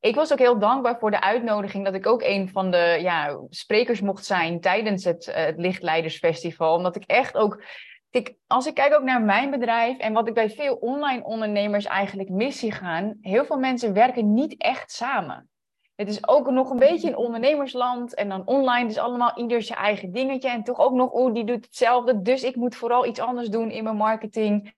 [0.00, 3.40] ik was ook heel dankbaar voor de uitnodiging dat ik ook een van de ja,
[3.48, 6.74] sprekers mocht zijn tijdens het, uh, het Lichtleidersfestival.
[6.74, 7.62] Omdat ik echt ook
[8.10, 11.84] ik, als ik kijk ook naar mijn bedrijf en wat ik bij veel online ondernemers
[11.84, 15.48] eigenlijk mis zie gaan, heel veel mensen werken niet echt samen.
[15.94, 19.78] Het is ook nog een beetje een ondernemersland en dan online is allemaal ieder zijn
[19.78, 23.20] eigen dingetje en toch ook nog, oh, die doet hetzelfde, dus ik moet vooral iets
[23.20, 24.74] anders doen in mijn marketing.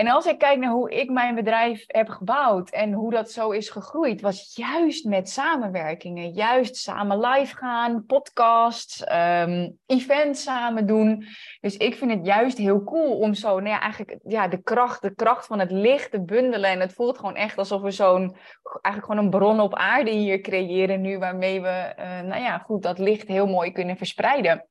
[0.00, 3.50] En als ik kijk naar hoe ik mijn bedrijf heb gebouwd en hoe dat zo
[3.50, 6.30] is gegroeid, was juist met samenwerkingen.
[6.30, 11.26] Juist samen live gaan, podcasts, um, events samen doen.
[11.60, 15.02] Dus ik vind het juist heel cool om zo, nou ja, eigenlijk ja, de kracht,
[15.02, 16.70] de kracht van het licht te bundelen.
[16.70, 20.40] En het voelt gewoon echt alsof we zo'n, eigenlijk gewoon een bron op aarde hier
[20.40, 24.68] creëren nu, waarmee we, uh, nou ja, goed, dat licht heel mooi kunnen verspreiden.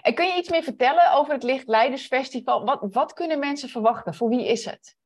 [0.00, 2.64] En kun je iets meer vertellen over het Lichtleidersfestival?
[2.64, 4.14] Wat, wat kunnen mensen verwachten?
[4.14, 4.96] Voor wie is het?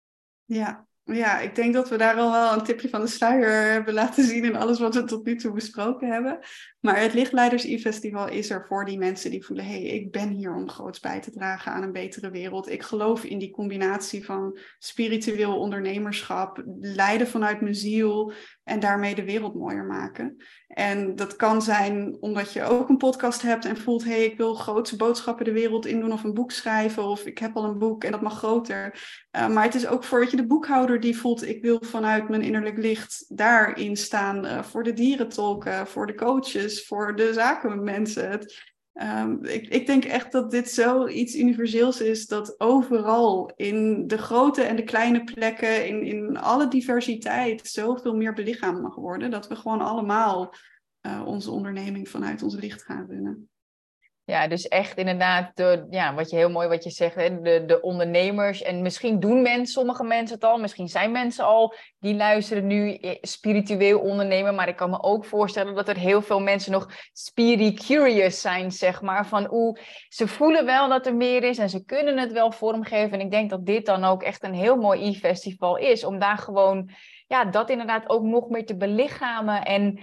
[0.45, 3.95] Ja, ja, ik denk dat we daar al wel een tipje van de sluier hebben
[3.95, 6.39] laten zien in alles wat we tot nu toe besproken hebben.
[6.85, 10.29] Maar het Lichtleiders E-festival is er voor die mensen die voelen, hé, hey, ik ben
[10.29, 12.71] hier om groots bij te dragen aan een betere wereld.
[12.71, 18.33] Ik geloof in die combinatie van spiritueel ondernemerschap, leiden vanuit mijn ziel,
[18.65, 20.37] en daarmee de wereld mooier maken.
[20.67, 24.37] En dat kan zijn omdat je ook een podcast hebt en voelt, hé, hey, ik
[24.37, 27.65] wil grootse boodschappen de wereld in doen of een boek schrijven of ik heb al
[27.65, 29.03] een boek en dat mag groter.
[29.37, 32.43] Uh, maar het is ook voor je, de boekhouder die voelt, ik wil vanuit mijn
[32.43, 38.31] innerlijk licht daarin staan uh, voor de dierentolken, voor de coaches, voor de zakenmensen.
[38.31, 44.19] Het, Um, ik, ik, denk echt dat dit zoiets universeels is dat overal in de
[44.19, 49.31] grote en de kleine plekken, in, in alle diversiteit, zoveel meer belichaamd mag worden.
[49.31, 50.55] Dat we gewoon allemaal
[51.07, 53.49] uh, onze onderneming vanuit ons licht gaan runnen.
[54.27, 57.65] Ja, dus echt inderdaad, de, ja, wat je heel mooi wat je zegt, hè, de,
[57.67, 58.63] de ondernemers.
[58.63, 62.95] En misschien doen mensen, sommige mensen het al, misschien zijn mensen al die luisteren nu
[62.95, 64.55] eh, spiritueel ondernemen.
[64.55, 69.03] Maar ik kan me ook voorstellen dat er heel veel mensen nog spiri-curious zijn, zeg
[69.03, 69.27] maar.
[69.27, 73.13] Van oeh, ze voelen wel dat er meer is en ze kunnen het wel vormgeven.
[73.13, 76.39] En ik denk dat dit dan ook echt een heel mooi e-festival is, om daar
[76.39, 76.91] gewoon,
[77.27, 80.01] ja, dat inderdaad ook nog meer te belichamen en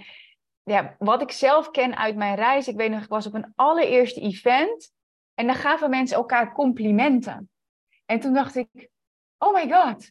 [0.62, 3.52] ja, wat ik zelf ken uit mijn reis, ik weet nog, ik was op een
[3.54, 4.92] allereerste event
[5.34, 7.50] en dan gaven mensen elkaar complimenten.
[8.06, 8.88] En toen dacht ik,
[9.38, 10.10] oh my god,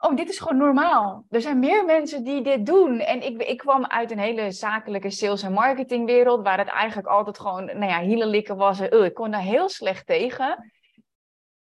[0.00, 1.24] oh, dit is gewoon normaal.
[1.28, 3.00] Er zijn meer mensen die dit doen.
[3.00, 7.38] En ik, ik kwam uit een hele zakelijke sales- en marketingwereld, waar het eigenlijk altijd
[7.38, 8.80] gewoon, nou ja, hielenlikken was.
[8.80, 10.72] Uh, ik kon daar heel slecht tegen.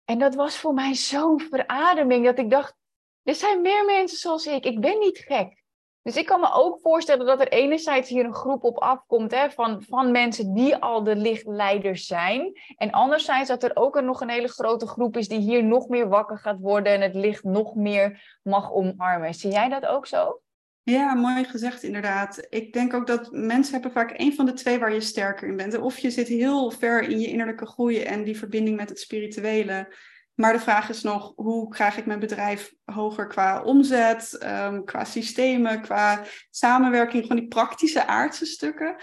[0.05, 2.75] En dat was voor mij zo'n verademing, dat ik dacht,
[3.23, 4.65] er zijn meer mensen zoals ik.
[4.65, 5.62] Ik ben niet gek.
[6.03, 9.51] Dus ik kan me ook voorstellen dat er enerzijds hier een groep op afkomt hè,
[9.51, 12.51] van, van mensen die al de lichtleiders zijn.
[12.77, 16.07] En anderzijds dat er ook nog een hele grote groep is die hier nog meer
[16.07, 19.33] wakker gaat worden en het licht nog meer mag omarmen.
[19.33, 20.41] Zie jij dat ook zo?
[20.85, 22.47] Ja, mooi gezegd inderdaad.
[22.49, 25.57] Ik denk ook dat mensen hebben vaak een van de twee waar je sterker in
[25.57, 25.77] bent.
[25.77, 29.95] Of je zit heel ver in je innerlijke groei en die verbinding met het spirituele.
[30.35, 35.03] Maar de vraag is nog, hoe krijg ik mijn bedrijf hoger qua omzet, um, qua
[35.03, 38.95] systemen, qua samenwerking, gewoon die praktische aardse stukken.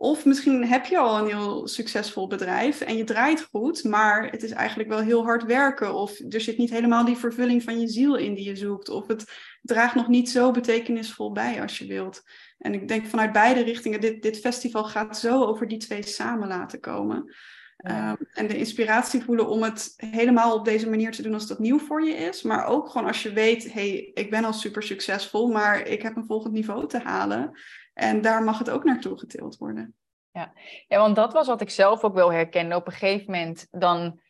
[0.00, 4.42] Of misschien heb je al een heel succesvol bedrijf en je draait goed, maar het
[4.42, 5.94] is eigenlijk wel heel hard werken.
[5.94, 8.88] Of er zit niet helemaal die vervulling van je ziel in die je zoekt.
[8.88, 9.24] Of het
[9.62, 12.22] draagt nog niet zo betekenisvol bij als je wilt.
[12.58, 16.48] En ik denk vanuit beide richtingen, dit, dit festival gaat zo over die twee samen
[16.48, 17.34] laten komen.
[17.78, 21.58] Ehm, en de inspiratie voelen om het helemaal op deze manier te doen als dat
[21.58, 22.42] nieuw voor je is.
[22.42, 26.16] Maar ook gewoon als je weet, hey, ik ben al super succesvol, maar ik heb
[26.16, 27.58] een volgend niveau te halen.
[27.94, 29.94] En daar mag het ook naartoe getild worden.
[30.32, 30.52] Ja.
[30.88, 32.74] ja, want dat was wat ik zelf ook wel herkende.
[32.74, 34.20] Op een gegeven moment dan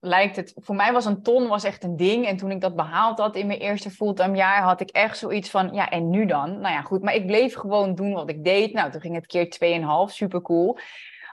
[0.00, 0.52] lijkt het...
[0.56, 2.26] Voor mij was een ton was echt een ding.
[2.26, 4.62] En toen ik dat behaald had in mijn eerste fulltime jaar...
[4.62, 6.60] had ik echt zoiets van, ja, en nu dan?
[6.60, 7.02] Nou ja, goed.
[7.02, 8.72] Maar ik bleef gewoon doen wat ik deed.
[8.72, 10.78] Nou, toen ging het keer 2,5, super cool.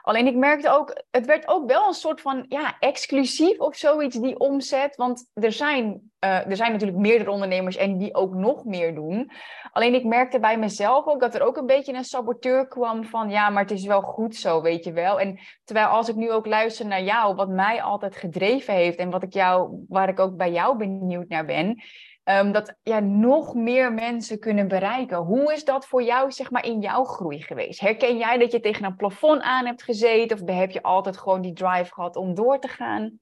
[0.02, 4.16] Alleen ik merkte ook, het werd ook wel een soort van ja, exclusief of zoiets,
[4.16, 4.96] die omzet.
[4.96, 9.30] Want er zijn, uh, er zijn natuurlijk meerdere ondernemers en die ook nog meer doen.
[9.72, 13.30] Alleen ik merkte bij mezelf ook dat er ook een beetje een saboteur kwam van
[13.30, 15.20] ja, maar het is wel goed zo, weet je wel.
[15.20, 19.10] En terwijl als ik nu ook luister naar jou, wat mij altijd gedreven heeft en
[19.10, 21.82] wat ik jou, waar ik ook bij jou benieuwd naar ben,
[22.30, 25.16] Um, dat ja, nog meer mensen kunnen bereiken.
[25.16, 27.80] Hoe is dat voor jou, zeg maar, in jouw groei geweest?
[27.80, 30.40] Herken jij dat je tegen een plafond aan hebt gezeten?
[30.40, 33.18] Of heb je altijd gewoon die drive gehad om door te gaan?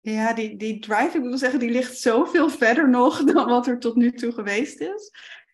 [0.00, 3.78] Ja, die, die drive, ik wil zeggen, die ligt zoveel verder nog dan wat er
[3.78, 5.10] tot nu toe geweest is.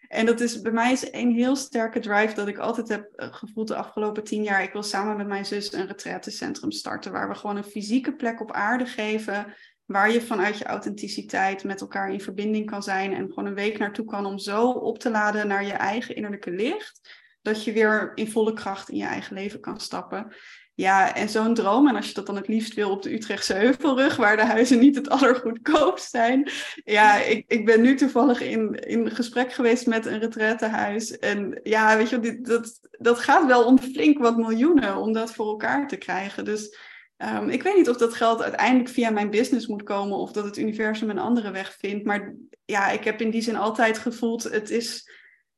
[0.08, 3.32] En dat is bij mij is een heel sterke drive dat ik altijd heb eh,
[3.32, 4.62] gevoeld de afgelopen tien jaar.
[4.62, 8.40] Ik wil samen met mijn zus een retraitecentrum starten, waar we gewoon een fysieke plek
[8.40, 9.54] op aarde geven
[9.92, 13.78] waar je vanuit je authenticiteit met elkaar in verbinding kan zijn en gewoon een week
[13.78, 18.12] naartoe kan om zo op te laden naar je eigen innerlijke licht, dat je weer
[18.14, 20.32] in volle kracht in je eigen leven kan stappen.
[20.74, 23.54] Ja, en zo'n droom, en als je dat dan het liefst wil op de Utrechtse
[23.54, 26.50] Heuvelrug, waar de huizen niet het allergoedkoopst zijn.
[26.84, 31.18] Ja, ik, ik ben nu toevallig in, in gesprek geweest met een retraitehuis.
[31.18, 35.34] En ja, weet je, dit, dat, dat gaat wel om flink wat miljoenen om dat
[35.34, 36.44] voor elkaar te krijgen.
[36.44, 36.76] Dus
[37.22, 40.44] Ehm, ik weet niet of dat geld uiteindelijk via mijn business moet komen of dat
[40.44, 42.04] het universum een andere weg vindt.
[42.04, 45.10] Maar ja, ik heb in die zin altijd gevoeld, het is,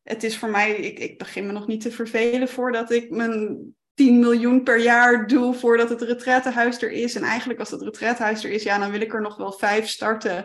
[0.03, 3.59] het is voor mij, ik, ik begin me nog niet te vervelen voordat ik mijn
[3.95, 7.15] 10 miljoen per jaar doe voordat het retrettenhuis er is.
[7.15, 9.89] En eigenlijk als het retrettenhuis er is, ja, dan wil ik er nog wel vijf
[9.89, 10.45] starten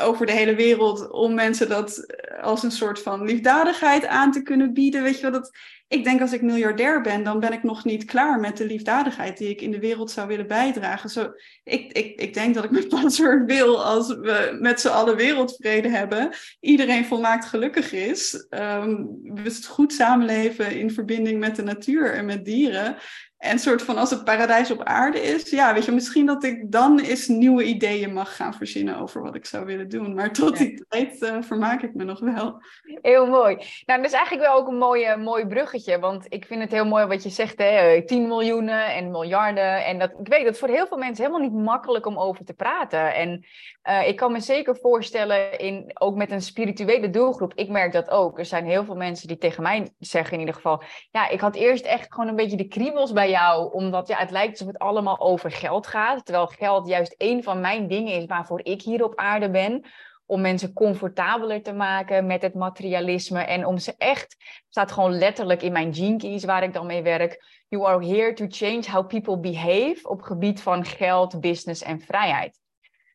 [0.00, 4.72] over de hele wereld om mensen dat als een soort van liefdadigheid aan te kunnen
[4.72, 5.02] bieden.
[5.02, 8.04] Weet je wel, dat, ik denk als ik miljardair ben, dan ben ik nog niet
[8.04, 11.10] klaar met de liefdadigheid die ik in de wereld zou willen bijdragen.
[11.10, 11.32] Zo,
[11.64, 15.88] ik, ik, ik denk dat ik mijn password wil als we met z'n allen wereldvrede
[15.88, 16.30] hebben.
[16.60, 18.46] Iedereen volmaakt gelukkig is.
[18.50, 22.96] Um, we goed samenleven in verbinding met de natuur en met dieren.
[23.38, 26.72] En soort van als het paradijs op aarde is, ja, weet je, misschien dat ik
[26.72, 30.14] dan eens nieuwe ideeën mag gaan verzinnen over wat ik zou willen doen.
[30.14, 32.62] Maar tot die tijd uh, vermaak ik me nog wel.
[33.02, 33.56] Heel mooi.
[33.84, 35.98] Nou, dat is eigenlijk wel ook een mooie, mooi bruggetje.
[35.98, 39.84] Want ik vind het heel mooi wat je zegt, hè, 10 eh, miljoenen en miljarden.
[39.84, 42.54] En dat, ik weet dat voor heel veel mensen helemaal niet makkelijk om over te
[42.54, 43.14] praten.
[43.14, 43.44] En
[43.88, 48.10] uh, ik kan me zeker voorstellen, in, ook met een spirituele doelgroep, ik merk dat
[48.10, 48.38] ook.
[48.38, 51.54] Er zijn heel veel mensen die tegen mij zeggen in ieder geval, ja, ik had
[51.54, 54.78] eerst echt gewoon een beetje de kriebels bij jou, omdat ja, het lijkt alsof het
[54.78, 56.24] allemaal over geld gaat.
[56.24, 59.84] Terwijl geld juist een van mijn dingen is waarvoor ik hier op aarde ben.
[60.26, 63.40] Om mensen comfortabeler te maken met het materialisme.
[63.40, 64.36] En om ze echt,
[64.68, 67.44] staat gewoon letterlijk in mijn keys waar ik dan mee werk.
[67.68, 72.58] You are here to change how people behave op gebied van geld, business en vrijheid.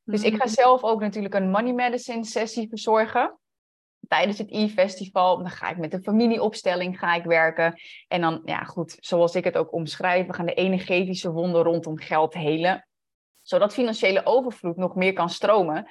[0.04, 0.54] Dus ik ga mhm.
[0.54, 3.40] zelf ook natuurlijk een money medicine sessie verzorgen
[4.12, 5.38] tijdens het e-festival.
[5.38, 7.82] Dan ga ik met een familieopstelling ga ik werken.
[8.08, 11.98] En dan, ja goed, zoals ik het ook omschrijf, we gaan de energetische wonden rondom
[11.98, 12.88] geld helen.
[13.42, 15.88] Zodat financiële overvloed nog meer kan stromen.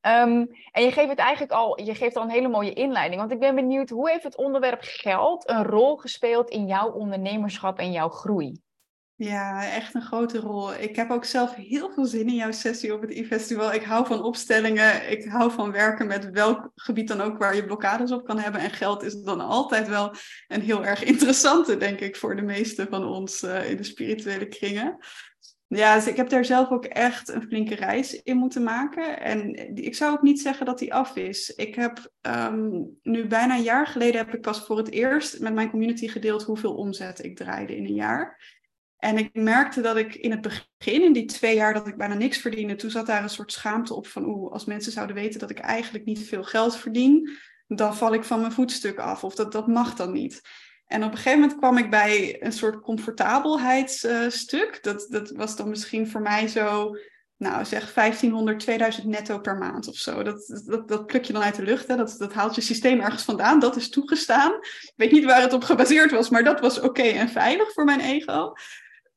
[0.00, 3.20] Ehm, en je geeft het eigenlijk al, je geeft al een hele mooie inleiding.
[3.20, 7.78] Want ik ben benieuwd, hoe heeft het onderwerp geld een rol gespeeld in jouw ondernemerschap
[7.78, 8.60] en jouw groei?
[9.18, 10.74] Ja, echt een grote rol.
[10.74, 13.72] Ik heb ook zelf heel veel zin in jouw sessie op het e-festival.
[13.72, 15.10] Ik hou van opstellingen.
[15.10, 18.60] Ik hou van werken met welk gebied dan ook waar je blokkades op kan hebben.
[18.60, 20.14] En geld is dan altijd wel
[20.48, 24.48] een heel erg interessante, denk ik, voor de meeste van ons uh, in de spirituele
[24.48, 24.98] kringen.
[25.66, 29.20] Ja, dus ik heb daar zelf ook echt een flinke reis in moeten maken.
[29.20, 31.50] En ik zou ook niet zeggen dat die af is.
[31.50, 35.54] Ik heb um, nu bijna een jaar geleden heb ik pas voor het eerst met
[35.54, 38.56] mijn community gedeeld hoeveel omzet ik draaide in een jaar.
[38.98, 42.14] En ik merkte dat ik in het begin, in die twee jaar dat ik bijna
[42.14, 45.40] niks verdiende, toen zat daar een soort schaamte op van, oeh, als mensen zouden weten
[45.40, 47.30] dat ik eigenlijk niet veel geld verdien,
[47.66, 50.40] dan val ik van mijn voetstuk af of dat, dat mag dan niet.
[50.86, 54.78] En op een gegeven moment kwam ik bij een soort comfortabelheidsstuk.
[54.82, 56.96] dat, dat was dan misschien voor mij zo,
[57.36, 60.22] nou zeg 1500, 2000 netto per maand of zo.
[60.22, 61.86] Dat, dat, dat pluk je dan uit de lucht.
[61.86, 61.96] Hè?
[61.96, 63.60] Dat, dat haalt je systeem ergens vandaan.
[63.60, 64.52] Dat is toegestaan.
[64.60, 67.84] Ik weet niet waar het op gebaseerd was, maar dat was oké en veilig voor
[67.84, 68.52] mijn ego.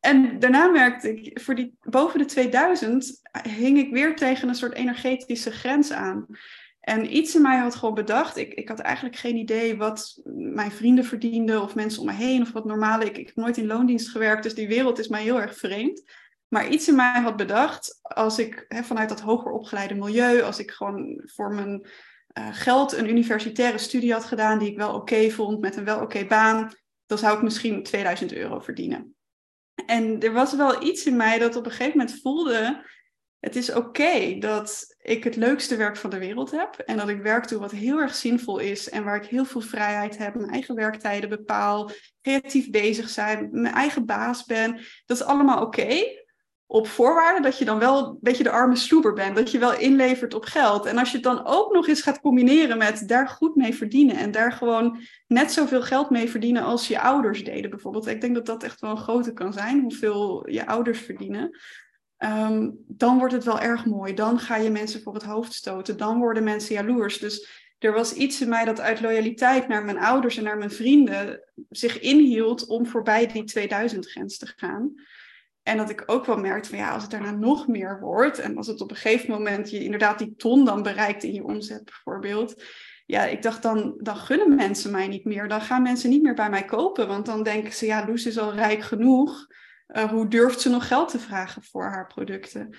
[0.02, 4.74] En daarna merkte ik, voor die, boven de 2000 hing ik weer tegen een soort
[4.74, 6.26] energetische grens aan.
[6.80, 10.72] En iets in mij had gewoon bedacht, ik, ik had eigenlijk geen idee wat mijn
[10.72, 13.06] vrienden verdienden of mensen om me heen of wat normale.
[13.06, 16.04] Ik, ik heb nooit in loondienst gewerkt, dus die wereld is mij heel erg vreemd.
[16.48, 20.72] Maar iets in mij had bedacht, als ik vanuit dat hoger opgeleide milieu, als ik
[20.72, 21.88] gewoon voor mijn
[22.38, 26.02] uh, geld een universitaire studie had gedaan die ik wel oké vond, met een wel
[26.02, 26.72] oké baan,
[27.06, 29.16] dan zou ik misschien 2000 euro verdienen.
[29.86, 32.90] En er was wel iets in mij dat op een gegeven moment voelde,
[33.40, 37.22] het is oké dat ik het leukste werk van de wereld heb en dat ik
[37.22, 40.52] werk doe wat heel erg zinvol is en waar ik heel veel vrijheid heb, mijn
[40.52, 41.92] eigen werktijden bepaal,
[42.22, 44.80] creatief bezig zijn, mijn eigen baas ben.
[45.06, 46.21] Dat is allemaal oké
[46.72, 49.36] op voorwaarde dat je dan wel een beetje de arme sloeber bent.
[49.36, 50.86] Dat je wel inlevert op geld.
[50.86, 54.16] En als je het dan ook nog eens gaat combineren met daar goed mee verdienen.
[54.16, 58.08] En daar gewoon net zoveel geld mee verdienen als je ouders deden bijvoorbeeld.
[58.08, 61.60] Ik denk dat dat echt wel een grote kan zijn, hoeveel je ouders verdienen.
[62.18, 64.14] Ehm, dan wordt het wel erg mooi.
[64.14, 65.98] Dan ga je mensen voor het hoofd stoten.
[65.98, 67.20] Dan worden mensen jaloers.
[67.20, 70.72] Dus er was iets in mij dat uit loyaliteit naar mijn ouders en naar mijn
[70.72, 74.94] vrienden zich inhield om voorbij die 2000 grens te gaan.
[75.72, 78.58] En dat ik ook wel merkte van ja, als het daarna nog meer wordt en
[78.58, 81.84] als het op een gegeven moment je inderdaad die ton dan bereikt in je omzet
[81.86, 82.64] bijvoorbeeld.
[83.06, 85.48] Ja, ik dacht dan, dan gunnen mensen mij niet meer.
[85.48, 87.08] Dan gaan mensen niet meer bij mij kopen.
[87.08, 89.48] Want dan denken ze, ja, Loes is al rijk genoeg.
[89.88, 92.76] Uh, hoe durft ze nog geld te vragen voor haar producten?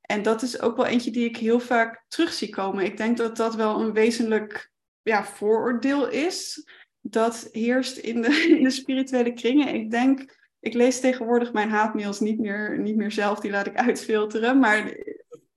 [0.00, 2.84] En dat is ook wel eentje die ik heel vaak terug zie komen.
[2.84, 4.70] Ik denk dat dat wel een wezenlijk
[5.02, 6.68] ja, vooroordeel is.
[7.00, 9.74] Dat heerst in de, in de spirituele kringen.
[9.74, 13.76] Ik denk ik lees tegenwoordig mijn haatmails niet meer, niet meer zelf, die laat ik
[13.76, 14.58] uitfilteren.
[14.58, 14.96] Maar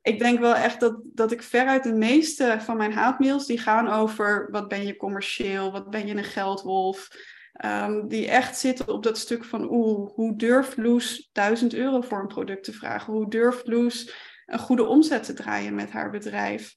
[0.01, 3.87] ik denk wel echt dat, dat ik veruit de meeste van mijn haatmails, die gaan
[3.87, 7.09] over wat ben je commercieel, wat ben je een geldwolf.
[7.65, 12.19] Um, die echt zitten op dat stuk van oeh, hoe durft Loes 1000 euro voor
[12.19, 13.13] een product te vragen?
[13.13, 14.13] Hoe durft Loes
[14.45, 16.75] een goede omzet te draaien met haar bedrijf?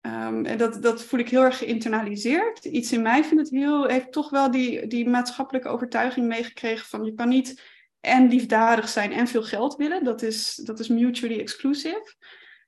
[0.00, 2.64] Um, en dat, dat voel ik heel erg geïnternaliseerd.
[2.64, 7.04] Iets in mij vindt het heel, heeft toch wel die, die maatschappelijke overtuiging meegekregen van
[7.04, 7.62] je kan niet
[8.00, 10.04] en liefdadig zijn en veel geld willen.
[10.04, 12.14] Dat is, dat is mutually exclusive.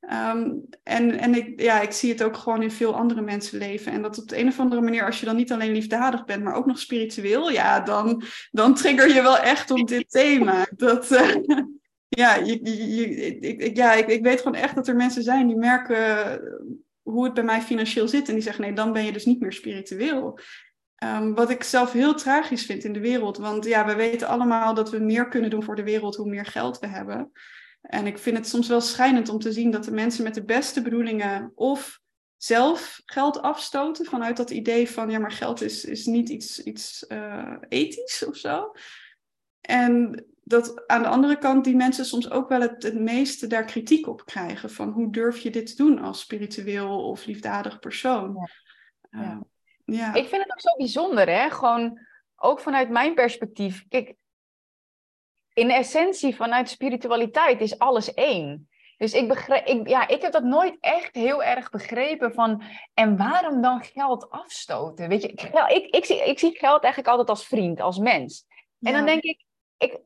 [0.00, 3.92] Um, en en ik, ja, ik zie het ook gewoon in veel andere mensen leven.
[3.92, 6.42] En dat op de een of andere manier, als je dan niet alleen liefdadig bent,
[6.42, 10.66] maar ook nog spiritueel, ja, dan, dan trigger je wel echt op dit thema.
[10.76, 11.36] Dat, uh,
[12.08, 12.60] ja, je,
[12.94, 16.40] je, ik, ja ik, ik weet gewoon echt dat er mensen zijn die merken
[17.02, 18.28] hoe het bij mij financieel zit.
[18.28, 20.38] En die zeggen, nee, dan ben je dus niet meer spiritueel.
[20.94, 23.37] Ehm, wat ik zelf heel tragisch vind in de wereld.
[23.37, 26.46] Want ja, we weten allemaal dat we meer kunnen doen voor de wereld hoe meer
[26.46, 27.33] geld we hebben.
[27.81, 30.44] En ik vind het soms wel schijnend om te zien dat de mensen met de
[30.44, 32.00] beste bedoelingen of
[32.37, 37.04] zelf geld afstoten vanuit dat idee van ja, maar geld is, is niet iets, iets
[37.08, 38.72] uh, ethisch of zo.
[39.60, 43.65] En dat aan de andere kant die mensen soms ook wel het, het meeste daar
[43.65, 44.71] kritiek op krijgen.
[44.71, 48.37] Van hoe durf je dit te doen als spiritueel of liefdadig persoon?
[49.11, 49.21] Ja.
[49.21, 49.42] ja.
[49.85, 50.15] ja.
[50.15, 51.51] Ik vind het ook zo bijzonder, hè?
[51.51, 51.98] Gewoon
[52.37, 53.85] ook vanuit mijn perspectief.
[53.88, 54.15] Kijk,
[55.53, 58.69] in essentie vanuit spiritualiteit is alles één.
[58.96, 59.33] Dus ik,
[59.65, 62.63] ik, ja, ik heb dat nooit echt heel erg begrepen van,
[62.94, 65.09] en waarom dan geld afstoten?
[65.09, 65.29] Weet je,
[65.69, 68.46] ik, ik, zie, ik zie geld eigenlijk altijd als vriend, als mens.
[68.81, 69.44] En dan denk ik,
[69.79, 69.98] ik,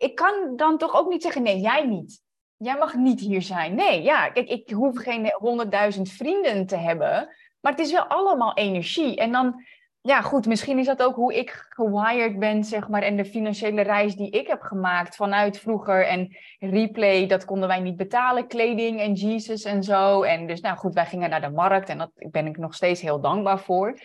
[0.00, 2.22] ik kan dan toch ook niet zeggen, nee, jij niet.
[2.56, 3.74] Jij mag niet hier zijn.
[3.74, 7.28] Nee, ja, kijk, ik hoef geen honderdduizend vrienden te hebben,
[7.60, 9.16] maar het is wel allemaal energie.
[9.16, 9.64] En dan
[10.02, 13.82] ja, goed, misschien is dat ook hoe ik gewired ben, zeg maar, en de financiële
[13.82, 16.06] reis die ik heb gemaakt vanuit vroeger.
[16.06, 20.22] En replay, dat konden wij niet betalen, kleding en Jesus en zo.
[20.22, 23.00] En dus, nou goed, wij gingen naar de markt en daar ben ik nog steeds
[23.00, 23.98] heel dankbaar voor.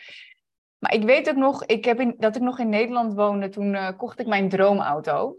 [0.77, 3.73] Maar ik weet ook nog, ik heb in, dat ik nog in Nederland woonde, toen
[3.73, 5.35] uh, kocht ik mijn droomauto.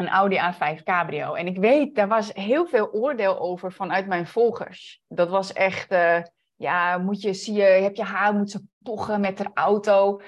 [0.00, 1.34] Een Audi A5 Cabrio.
[1.34, 5.00] En ik weet, daar was heel veel oordeel over vanuit mijn volgers.
[5.08, 5.92] Dat was echt...
[5.92, 6.18] Uh,
[6.54, 10.20] ja, moet je, zie je, heb je haar, moet ze pochen met haar auto.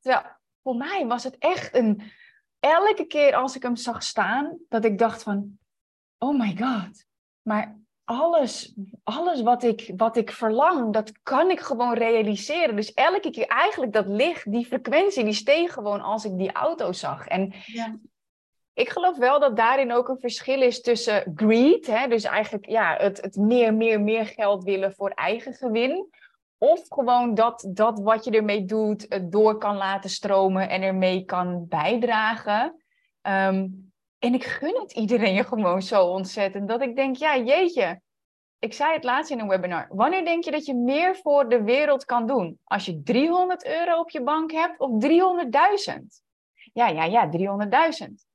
[0.00, 0.24] Terwijl
[0.62, 2.02] voor mij was het echt een,
[2.60, 5.58] elke keer als ik hem zag staan, dat ik dacht van,
[6.18, 7.04] oh my god,
[7.42, 12.76] maar alles, alles wat, ik, wat ik verlang, dat kan ik gewoon realiseren.
[12.76, 16.92] Dus elke keer eigenlijk dat licht, die frequentie, die steeg gewoon als ik die auto
[16.92, 17.26] zag.
[17.26, 17.98] En ja
[18.80, 22.96] ik geloof wel dat daarin ook een verschil is tussen greed, hè, dus eigenlijk ja,
[22.98, 26.08] het, het meer, meer, meer geld willen voor eigen gewin.
[26.58, 31.24] Of gewoon dat, dat wat je ermee doet, het door kan laten stromen en ermee
[31.24, 32.82] kan bijdragen.
[33.22, 33.68] Ehm,
[34.18, 36.68] en ik gun het iedereen gewoon zo ontzettend.
[36.68, 38.00] Dat ik denk, ja, jeetje.
[38.58, 39.88] Ik zei het laatst in een webinar.
[39.90, 42.58] Wanneer denk je dat je meer voor de wereld kan doen?
[42.64, 46.02] Als je 300 euro op je bank hebt of 300.000?
[46.72, 47.28] Ja, ja, ja,
[48.08, 48.29] 300.000.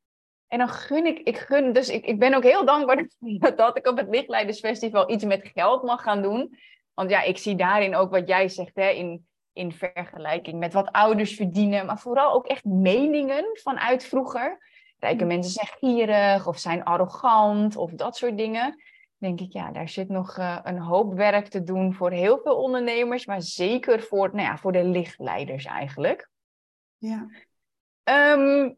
[0.48, 3.08] En dan gun ik, ik gun, dus ik, ik ben ook heel dankbaar
[3.56, 6.58] dat ik op het Lichtleidersfestival iets met geld mag gaan doen.
[6.94, 10.92] Want ja, ik zie daarin ook wat jij zegt, hè, in, in vergelijking met wat
[10.92, 14.58] ouders verdienen, maar vooral ook echt meningen vanuit vroeger.
[14.98, 15.28] Rijke mm.
[15.28, 18.84] mensen zijn gierig of zijn arrogant of dat soort dingen.
[19.18, 22.56] Denk ik, ja, daar zit nog uh, een hoop werk te doen voor heel veel
[22.56, 26.30] ondernemers, maar zeker voor, nou ja, voor de lichtleiders eigenlijk.
[26.98, 27.28] Ja.
[28.04, 28.76] Um,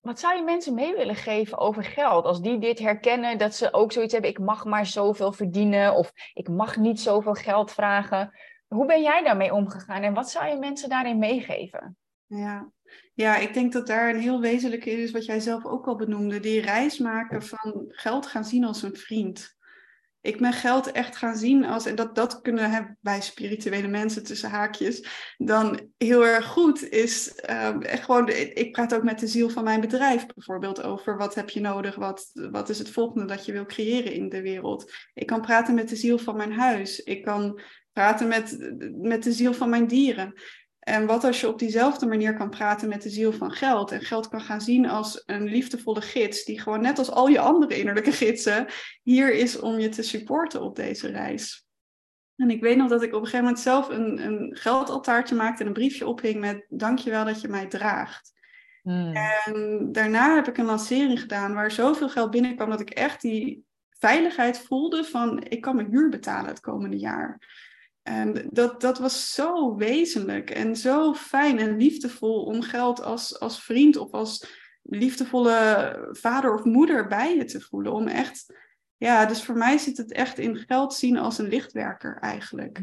[0.00, 2.24] wat zou je mensen mee willen geven over geld?
[2.24, 6.12] Als die dit herkennen, dat ze ook zoiets hebben: ik mag maar zoveel verdienen of
[6.34, 8.32] ik mag niet zoveel geld vragen.
[8.66, 11.96] Hoe ben jij daarmee omgegaan en wat zou je mensen daarin meegeven?
[12.26, 12.72] Ja.
[13.14, 16.40] ja, ik denk dat daar een heel wezenlijk is wat jij zelf ook al benoemde:
[16.40, 19.57] die reis maken van geld gaan zien als een vriend
[20.20, 24.24] ik ben geld echt gaan zien als, en dat, dat kunnen hebben bij spirituele mensen
[24.24, 29.26] tussen haakjes, dan heel erg goed is uh, echt gewoon, ik praat ook met de
[29.26, 33.26] ziel van mijn bedrijf bijvoorbeeld over wat heb je nodig, wat, wat is het volgende
[33.26, 34.92] dat je wil creëren in de wereld.
[35.14, 37.60] Ik kan praten met de ziel van mijn huis, ik kan
[37.92, 38.56] praten met,
[38.92, 40.34] met de ziel van mijn dieren.
[40.88, 44.00] En wat als je op diezelfde manier kan praten met de ziel van geld en
[44.00, 47.78] geld kan gaan zien als een liefdevolle gids die gewoon net als al je andere
[47.78, 48.66] innerlijke gidsen
[49.02, 51.66] hier is om je te supporten op deze reis.
[52.36, 55.60] En ik weet nog dat ik op een gegeven moment zelf een, een geldaltaartje maakte
[55.62, 58.32] en een briefje ophing met dankjewel dat je mij draagt.
[58.82, 59.14] Hmm.
[59.14, 63.64] En daarna heb ik een lancering gedaan waar zoveel geld binnenkwam dat ik echt die
[63.90, 67.38] veiligheid voelde van ik kan mijn huur betalen het komende jaar.
[68.08, 73.62] En dat, dat was zo wezenlijk en zo fijn en liefdevol om geld als, als
[73.62, 74.46] vriend of als
[74.82, 77.92] liefdevolle vader of moeder bij je te voelen.
[77.92, 78.54] Om echt,
[78.96, 82.82] ja, dus voor mij zit het echt in geld zien als een lichtwerker eigenlijk.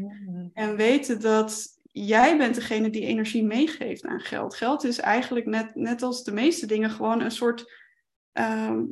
[0.52, 4.54] En weten dat jij bent degene die energie meegeeft aan geld.
[4.54, 7.72] Geld is eigenlijk net, net als de meeste dingen gewoon een soort
[8.32, 8.84] ehm,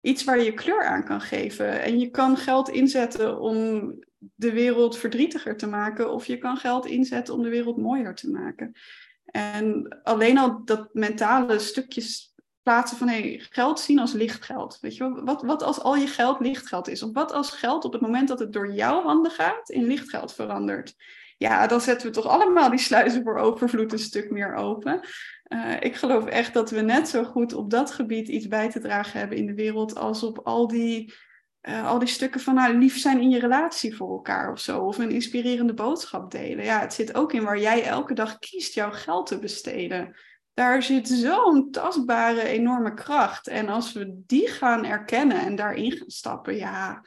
[0.00, 1.82] iets waar je kleur aan kan geven.
[1.82, 3.94] En je kan geld inzetten om
[4.34, 8.30] de wereld verdrietiger te maken, of je kan geld inzetten om de wereld mooier te
[8.30, 8.72] maken.
[9.24, 14.78] En alleen al dat mentale stukjes plaatsen van hey, geld zien als lichtgeld.
[14.80, 17.02] Weet je, wat, wat als al je geld lichtgeld is?
[17.02, 20.34] Of wat als geld op het moment dat het door jouw handen gaat in lichtgeld
[20.34, 20.94] verandert?
[21.36, 25.00] Ja, dan zetten we toch allemaal die sluizen voor overvloed een stuk meer open.
[25.48, 28.80] Uh, ik geloof echt dat we net zo goed op dat gebied iets bij te
[28.80, 31.14] dragen hebben in de wereld als op al die
[31.62, 34.80] uh, al die stukken van nou, lief zijn in je relatie voor elkaar of zo.
[34.80, 36.64] Of een inspirerende boodschap delen.
[36.64, 40.16] Ja, het zit ook in waar jij elke dag kiest jouw geld te besteden.
[40.54, 43.48] Daar zit zo'n tastbare, enorme kracht.
[43.48, 47.04] En als we die gaan erkennen en daarin gaan stappen, ja,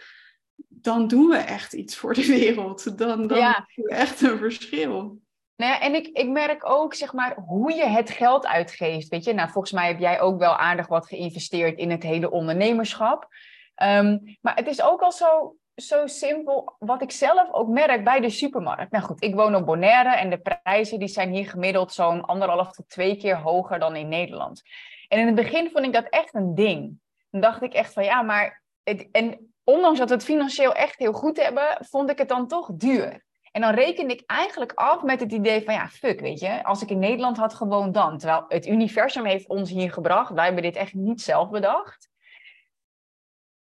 [0.67, 2.97] dan doen we echt iets voor de wereld.
[2.97, 3.67] Dan, dan ja.
[3.75, 5.19] doen we echt een verschil.
[5.55, 9.07] Nou ja, en ik, ik merk ook, zeg maar, hoe je het geld uitgeeft.
[9.07, 12.31] Weet je, nou, volgens mij heb jij ook wel aardig wat geïnvesteerd in het hele
[12.31, 13.27] ondernemerschap.
[13.75, 18.19] Ehm, maar het is ook al zo, zo simpel, wat ik zelf ook merk bij
[18.19, 18.91] de supermarkt.
[18.91, 22.71] Nou goed, ik woon op Bonaire en de prijzen die zijn hier gemiddeld zo'n anderhalf
[22.71, 24.61] tot twee keer hoger dan in Nederland.
[25.07, 26.99] En in het begin vond ik dat echt een ding.
[27.29, 28.63] Dan dacht ik echt van ja, maar...
[29.11, 32.69] En ondanks dat we het financieel echt heel goed hebben, vond ik het dan toch
[32.73, 33.23] duur.
[33.51, 36.81] En dan reken ik eigenlijk af met het idee van ja, fuck, weet je, als
[36.81, 38.17] ik in Nederland had gewoon dan.
[38.17, 40.33] Terwijl het universum heeft ons hier gebracht.
[40.33, 42.09] Wij hebben dit echt niet zelf bedacht.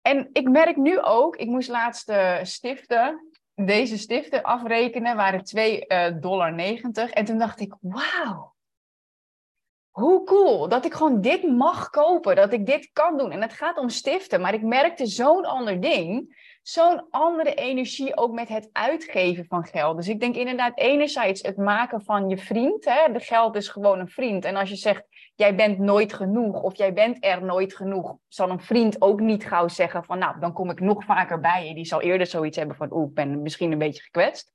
[0.02, 5.86] En ik merk nu ook, ik moest laatst uh, stiften, deze stiften afrekenen, waren 2,90
[5.86, 6.54] uh, dollar.
[7.10, 8.54] En toen dacht ik, wauw,
[9.90, 13.30] hoe cool dat ik gewoon dit mag kopen, dat ik dit kan doen.
[13.30, 18.32] En het gaat om stiften, maar ik merkte zo'n ander ding zo'n andere energie ook
[18.32, 19.96] met het uitgeven van geld.
[19.96, 22.84] Dus ik denk inderdaad enerzijds het maken van je vriend.
[22.84, 23.12] Hè?
[23.12, 24.44] De geld is gewoon een vriend.
[24.44, 25.04] En als je zegt,
[25.34, 29.44] jij bent nooit genoeg of jij bent er nooit genoeg, zal een vriend ook niet
[29.44, 31.74] gauw zeggen van, nou, dan kom ik nog vaker bij je.
[31.74, 34.52] Die zal eerder zoiets hebben van, oeh, ik ben misschien een beetje gekwetst.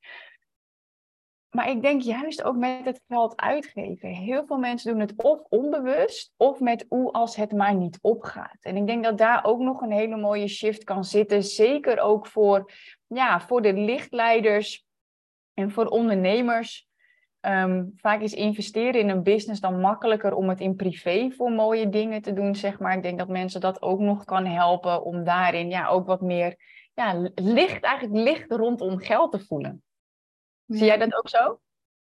[1.49, 4.09] Maar ik denk juist ook met het geld uitgeven.
[4.09, 8.57] Heel veel mensen doen het of onbewust of met hoe als het maar niet opgaat.
[8.61, 11.43] En ik denk dat daar ook nog een hele mooie shift kan zitten.
[11.43, 12.71] Zeker ook voor,
[13.07, 14.85] ja, voor de lichtleiders
[15.53, 16.86] en voor ondernemers.
[17.47, 21.89] Ehm, vaak is investeren in een business dan makkelijker om het in privé voor mooie
[21.89, 22.95] dingen te doen, zeg maar.
[22.95, 26.55] Ik denk dat mensen dat ook nog kan helpen om daarin ja, ook wat meer
[26.93, 29.83] ja, licht, eigenlijk licht rondom geld te voelen.
[30.65, 31.59] Zie jij dat ook zo?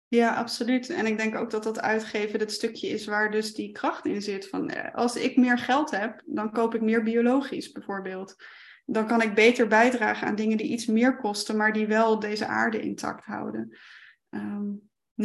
[0.07, 0.89] Ja, absoluut.
[0.89, 4.21] En ik denk ook dat dat uitgeven het stukje is waar dus die kracht in
[4.21, 4.49] zit.
[4.49, 8.35] Van, eh, als ik meer geld heb, dan koop ik meer biologisch bijvoorbeeld.
[8.85, 12.45] Dan kan ik beter bijdragen aan dingen die iets meer kosten, maar die wel deze
[12.45, 13.77] aarde intact houden.
[14.29, 14.67] Ehm,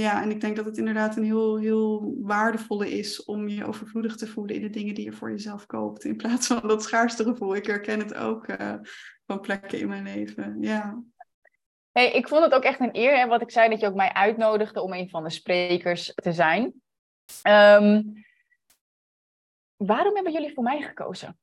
[0.01, 4.17] ja, en ik denk dat het inderdaad een heel, heel waardevolle is om je overvloedig
[4.17, 6.05] te voelen in de dingen die je voor jezelf koopt.
[6.05, 7.57] In plaats van dat schaarste gevoel.
[7.57, 8.75] Ik herken het ook uh,
[9.27, 10.57] van plekken in mijn leven.
[10.61, 11.03] Ja.
[11.93, 13.95] Hey, ik vond het ook echt een eer, hè, wat ik zei, dat je ook
[13.95, 16.75] mij uitnodigde om een van de sprekers te zijn.
[17.43, 18.03] Ehm,
[19.77, 21.39] waarom hebben jullie voor mij gekozen?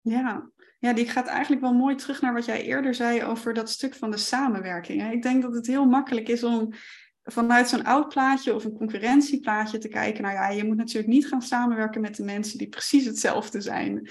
[0.00, 0.50] Ja.
[0.78, 3.94] ja, die gaat eigenlijk wel mooi terug naar wat jij eerder zei over dat stuk
[3.94, 5.12] van de samenwerking.
[5.12, 6.72] Ik denk dat het heel makkelijk is om
[7.24, 10.22] vanuit zo'n oud plaatje of een concurrentieplaatje te kijken.
[10.22, 14.08] Nou ja, je moet natuurlijk niet gaan samenwerken met de mensen die precies hetzelfde zijn.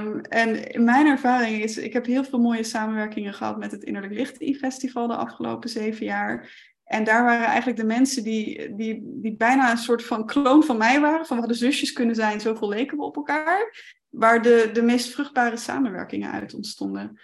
[0.00, 4.14] Um, en mijn ervaring is, ik heb heel veel mooie samenwerkingen gehad met het Innerlijk
[4.14, 6.68] Licht E-festival de afgelopen zeven jaar.
[6.84, 10.76] En daar waren eigenlijk de mensen die, die, die bijna een soort van kloon van
[10.76, 11.26] mij waren.
[11.26, 13.74] Van we hadden zusjes kunnen zijn, zoveel leken we op elkaar.
[14.08, 17.20] Waar de, de meest vruchtbare samenwerkingen uit ontstonden.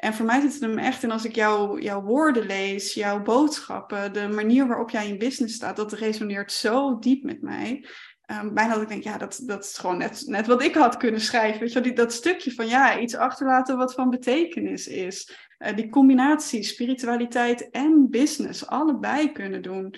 [0.00, 3.22] En voor mij zit het hem echt in als ik jou, jouw woorden lees, jouw
[3.22, 7.86] boodschappen, de manier waarop jij in business staat, dat resoneert zo diep met mij.
[8.30, 10.96] Um, bijna dat ik denk, ja, dat, dat is gewoon net, net wat ik had
[10.96, 11.60] kunnen schrijven.
[11.60, 15.48] Weet die, dat stukje van ja, iets achterlaten wat van betekenis is.
[15.58, 19.94] Uh, die combinatie spiritualiteit en business, allebei kunnen doen.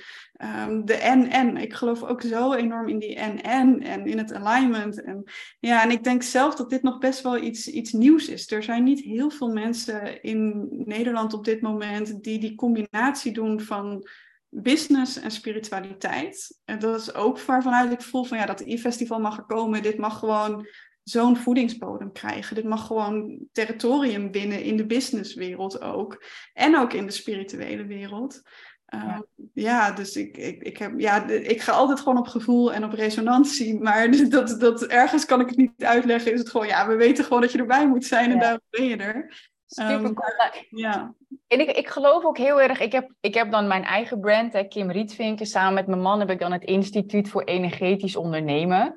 [0.67, 5.03] Um, de en-en, ik geloof ook zo enorm in die en-en en in het alignment.
[5.03, 5.25] En,
[5.61, 8.51] ja, en ik denk zelf dat dit nog best wel iets, iets nieuws is.
[8.51, 13.61] Er zijn niet heel veel mensen in Nederland op dit moment die die combinatie doen
[13.61, 14.07] van
[14.55, 16.61] business en spiritualiteit.
[16.65, 19.83] En dat is ook waarvanuit ik voel van ja, dat e-festival mag er komen.
[19.83, 20.67] Dit mag gewoon
[21.03, 22.55] zo'n voedingsbodem krijgen.
[22.55, 26.25] Dit mag gewoon territorium binnen in de businesswereld ook.
[26.53, 28.43] En ook in de spirituele wereld.
[28.87, 28.99] Ja.
[28.99, 29.21] Ehm,
[29.53, 32.93] ja, dus ik, ik, ik, heb, ja, ik ga altijd gewoon op gevoel en op
[32.93, 33.81] resonantie.
[33.81, 36.33] Maar dat, dat, ergens kan ik het niet uitleggen.
[36.33, 38.41] Is het gewoon, ja, we weten gewoon dat je erbij moet zijn en ja.
[38.41, 39.51] daarom ben je er.
[39.75, 40.31] Super ehm, cool.
[40.71, 41.15] ja.
[41.49, 44.53] En ik, ik geloof ook heel erg, ik heb, ik heb dan mijn eigen brand,
[44.53, 45.47] hè, Kim Rietvinken.
[45.47, 48.97] Samen met mijn man heb ik dan het Instituut voor Energetisch Ondernemen.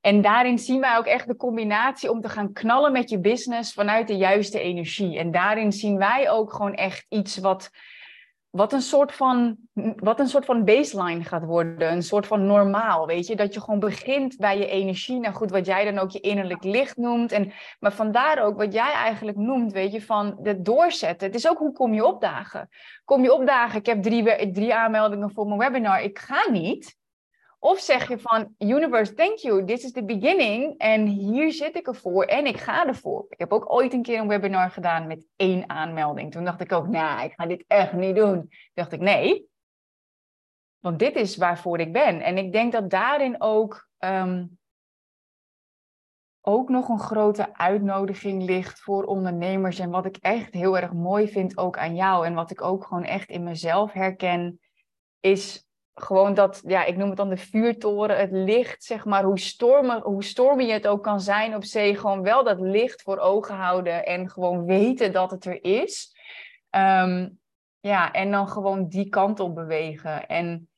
[0.00, 3.72] En daarin zien wij ook echt de combinatie om te gaan knallen met je business
[3.72, 5.18] vanuit de juiste energie.
[5.18, 7.70] En daarin zien wij ook gewoon echt iets wat
[8.56, 9.56] wat een soort van,
[9.96, 11.92] wat een soort van baseline gaat worden.
[11.92, 13.36] Een soort van normaal, weet je.
[13.36, 15.20] Dat je gewoon begint bij je energie.
[15.20, 17.32] Nou goed, wat jij dan ook je innerlijk licht noemt.
[17.32, 21.26] En, maar vandaar ook wat jij eigenlijk noemt, weet je, van het doorzetten.
[21.26, 22.68] Het is ook hoe kom je opdagen.
[23.04, 26.02] Kom je opdagen, ik heb drie, drie aanmeldingen voor mijn webinar.
[26.02, 26.96] Ik ga niet
[27.58, 31.86] Of zeg je van, universe, thank you, this is the beginning en hier zit ik
[31.86, 33.26] ervoor en ik ga ervoor.
[33.28, 36.32] Ik heb ook ooit een keer een webinar gedaan met één aanmelding.
[36.32, 38.50] Toen dacht ik ook, nou, ik ga dit echt niet doen.
[38.74, 39.48] Dacht ik, nee,
[40.86, 42.20] want dit is waarvoor ik ben.
[42.20, 44.46] En ik denk dat daarin ook, ehm,
[46.40, 49.78] ook nog een grote uitnodiging ligt voor ondernemers.
[49.78, 52.84] En wat ik echt heel erg mooi vind ook aan jou en wat ik ook
[52.84, 54.60] gewoon echt in mezelf herken,
[55.20, 55.65] is
[56.00, 60.02] gewoon dat, ja, ik noem het dan de vuurtoren, het licht, zeg maar, hoe, stormig,
[60.02, 64.06] hoe stormig het ook kan zijn op zee, gewoon wel dat licht voor ogen houden
[64.06, 66.16] en gewoon weten dat het er is.
[66.70, 67.28] Ehm,
[67.80, 70.28] ja, en dan gewoon die kant op bewegen.
[70.28, 70.68] En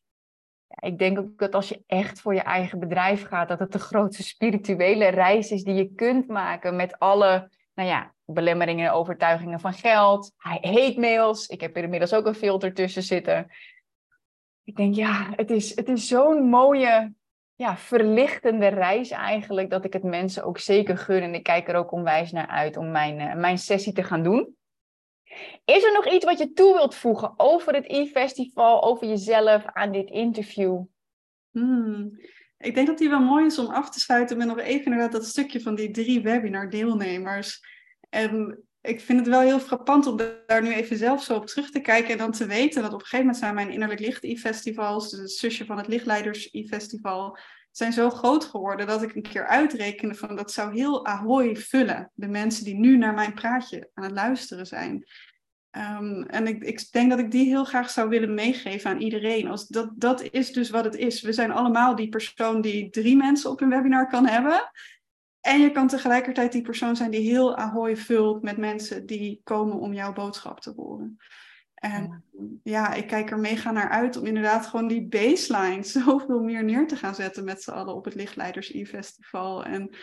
[0.67, 3.73] ja, ik denk ook dat als je echt voor je eigen bedrijf gaat, dat het
[3.73, 8.93] de grootste spirituele reis is die je kunt maken met alle, nou ja, belemmeringen en
[8.93, 10.33] overtuigingen van geld.
[10.37, 11.47] Hij heet mails.
[11.47, 13.51] Ik heb er inmiddels ook een filter tussen zitten
[14.69, 17.15] ik denk, ja, het is, het is zo'n mooie,
[17.55, 21.23] ja, verlichtende reis eigenlijk, dat ik het mensen ook zeker gun.
[21.23, 24.23] En ik kijk er ook onwijs naar uit om mijn, uh, mijn sessie te gaan
[24.23, 24.57] doen.
[25.65, 29.93] Is er nog iets wat je toe wilt voegen over het e-festival, over jezelf aan
[29.93, 30.83] dit interview?
[31.51, 32.19] Hmm.
[32.59, 35.13] Ik denk dat die wel mooi is om af te sluiten met nog even inderdaad
[35.13, 37.61] dat stukje van die drie webinar deelnemers.
[38.09, 40.17] En ik vind het wel heel frappant om
[40.47, 43.01] daar nu even zelf zo op terug te kijken en dan te weten dat op
[43.01, 47.39] een gegeven moment zijn mijn innerlijk licht e-festivals, dus het zusje van het lichtleiders e-festival,
[47.71, 52.11] zijn zo groot geworden dat ik een keer uitrekende van dat zou heel Ahoy vullen.
[52.15, 55.05] De mensen die nu naar mijn praatje aan het luisteren zijn.
[55.71, 59.49] Ehm, en ik, ik, denk dat ik die heel graag zou willen meegeven aan iedereen.
[59.49, 61.21] Als dat, dat is dus wat het is.
[61.21, 64.71] We zijn allemaal die persoon die drie mensen op een webinar kan hebben.
[65.49, 69.79] En je kan tegelijkertijd die persoon zijn die heel ahoy vult met mensen die komen
[69.79, 71.17] om jouw boodschap te horen.
[71.75, 72.25] En
[72.63, 76.87] ja, ik kijk er mega naar uit om inderdaad gewoon die baseline zoveel meer neer
[76.87, 79.65] te gaan zetten met z'n allen op het Lichtleiders E-festival.
[79.65, 79.95] En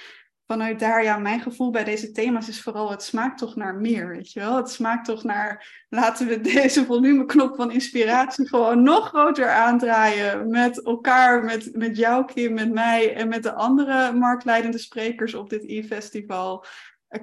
[0.47, 4.07] vanuit daar, ja, mijn gevoel bij deze thema's is vooral, het smaakt toch naar meer,
[4.07, 4.55] weet je wel?
[4.55, 10.83] Het smaakt toch naar, laten we deze volumeknop van inspiratie gewoon nog groter aandraaien met
[10.83, 15.63] elkaar, met, met jou Kim, met mij en met de andere marktleidende sprekers op dit
[15.67, 16.65] e-festival.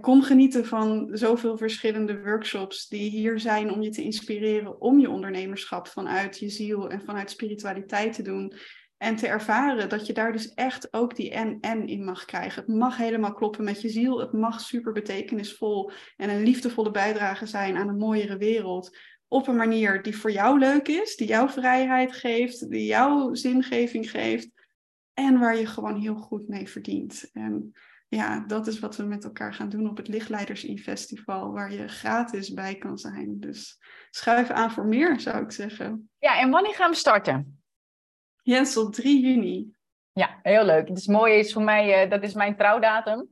[0.00, 5.10] Kom genieten van zoveel verschillende workshops die hier zijn om je te inspireren om je
[5.10, 8.54] ondernemerschap vanuit je ziel en vanuit spiritualiteit te doen.
[9.02, 12.62] En te ervaren dat je daar dus echt ook die en-en in mag krijgen.
[12.62, 14.18] Het mag helemaal kloppen met je ziel.
[14.18, 18.96] Het mag super betekenisvol en een liefdevolle bijdrage zijn aan een mooiere wereld.
[19.28, 24.10] Op een manier die voor jou leuk is, die jouw vrijheid geeft, die jouw zingeving
[24.10, 24.50] geeft.
[25.14, 27.30] En waar je gewoon heel goed mee verdient.
[27.32, 27.72] En
[28.08, 31.88] ja, dat is wat we met elkaar gaan doen op het Lichtleiders E-festival, waar je
[31.88, 33.40] gratis bij kan zijn.
[33.40, 33.78] Dus
[34.10, 36.10] schuif aan voor meer, zou ik zeggen.
[36.18, 37.61] Ja, en wanneer gaan we starten?
[38.42, 39.72] Jensel, 3 juni.
[40.12, 40.88] Ja, heel leuk.
[40.88, 43.28] Het is mooi, is voor mij, uh, dat is mijn trouwdatum.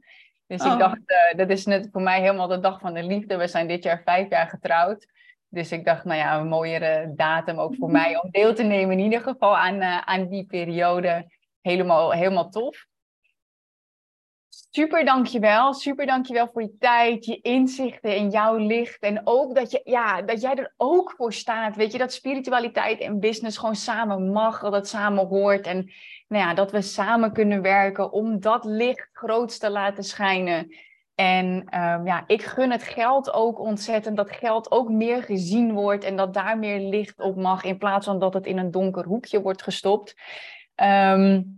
[0.46, 0.78] Dus ik oh.
[0.78, 3.36] dacht, uh, dat is net voor mij helemaal de dag van de liefde.
[3.36, 5.06] We zijn dit jaar vijf jaar getrouwd.
[5.48, 8.98] Dus ik dacht, nou ja, een mooiere datum ook voor mij om deel te nemen.
[8.98, 11.30] In ieder geval aan, uh, aan die periode.
[11.60, 12.86] Helemaal, helemaal tof.
[14.50, 15.74] Super dankjewel.
[15.74, 19.02] Super dankjewel voor je tijd, je inzichten en jouw licht.
[19.02, 21.76] En ook dat, je, ja, dat jij er ook voor staat.
[21.76, 25.66] Weet je, dat spiritualiteit en business gewoon samen mag, dat het samen hoort.
[25.66, 25.90] En
[26.28, 30.74] nou ja, dat we samen kunnen werken om dat licht groots te laten schijnen.
[31.14, 34.16] En um, ja, ik gun het geld ook ontzettend.
[34.16, 37.64] Dat geld ook meer gezien wordt en dat daar meer licht op mag.
[37.64, 40.14] In plaats van dat het in een donker hoekje wordt gestopt.
[40.76, 41.56] Um,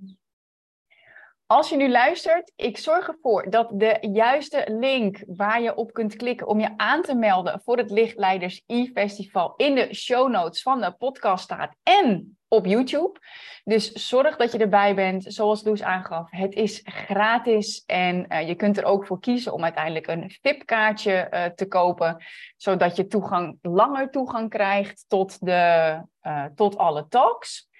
[1.53, 6.17] als je nu luistert, ik zorg ervoor dat de juiste link waar je op kunt
[6.17, 10.81] klikken om je aan te melden voor het Lichtleiders e-festival in de show notes van
[10.81, 13.19] de podcast staat en op YouTube.
[13.65, 16.31] Dus zorg dat je erbij bent, zoals Loes aangaf.
[16.31, 21.29] Het is gratis en uh, je kunt er ook voor kiezen om uiteindelijk een VIP-kaartje
[21.31, 22.25] uh, te kopen,
[22.57, 27.71] zodat je toegang, langer toegang krijgt tot, de, uh, tot alle talks.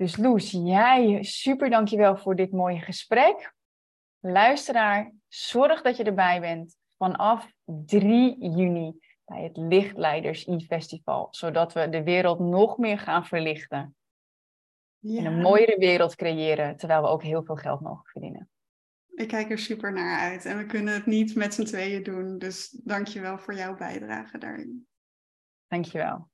[0.00, 3.54] Dus Loes, jij super dankjewel voor dit mooie gesprek.
[4.20, 11.88] Luisteraar, zorg dat je erbij bent vanaf 3 juni bij het Lichtleiders e-festival, zodat we
[11.88, 13.96] de wereld nog meer gaan verlichten.
[14.98, 15.18] Ja.
[15.18, 18.50] En een mooiere wereld creëren, terwijl we ook heel veel geld mogen verdienen.
[19.14, 22.38] Ik kijk er super naar uit en we kunnen het niet met z'n tweeën doen.
[22.38, 24.86] Dus dankjewel voor jouw bijdrage daarin.
[25.66, 26.29] Dankjewel.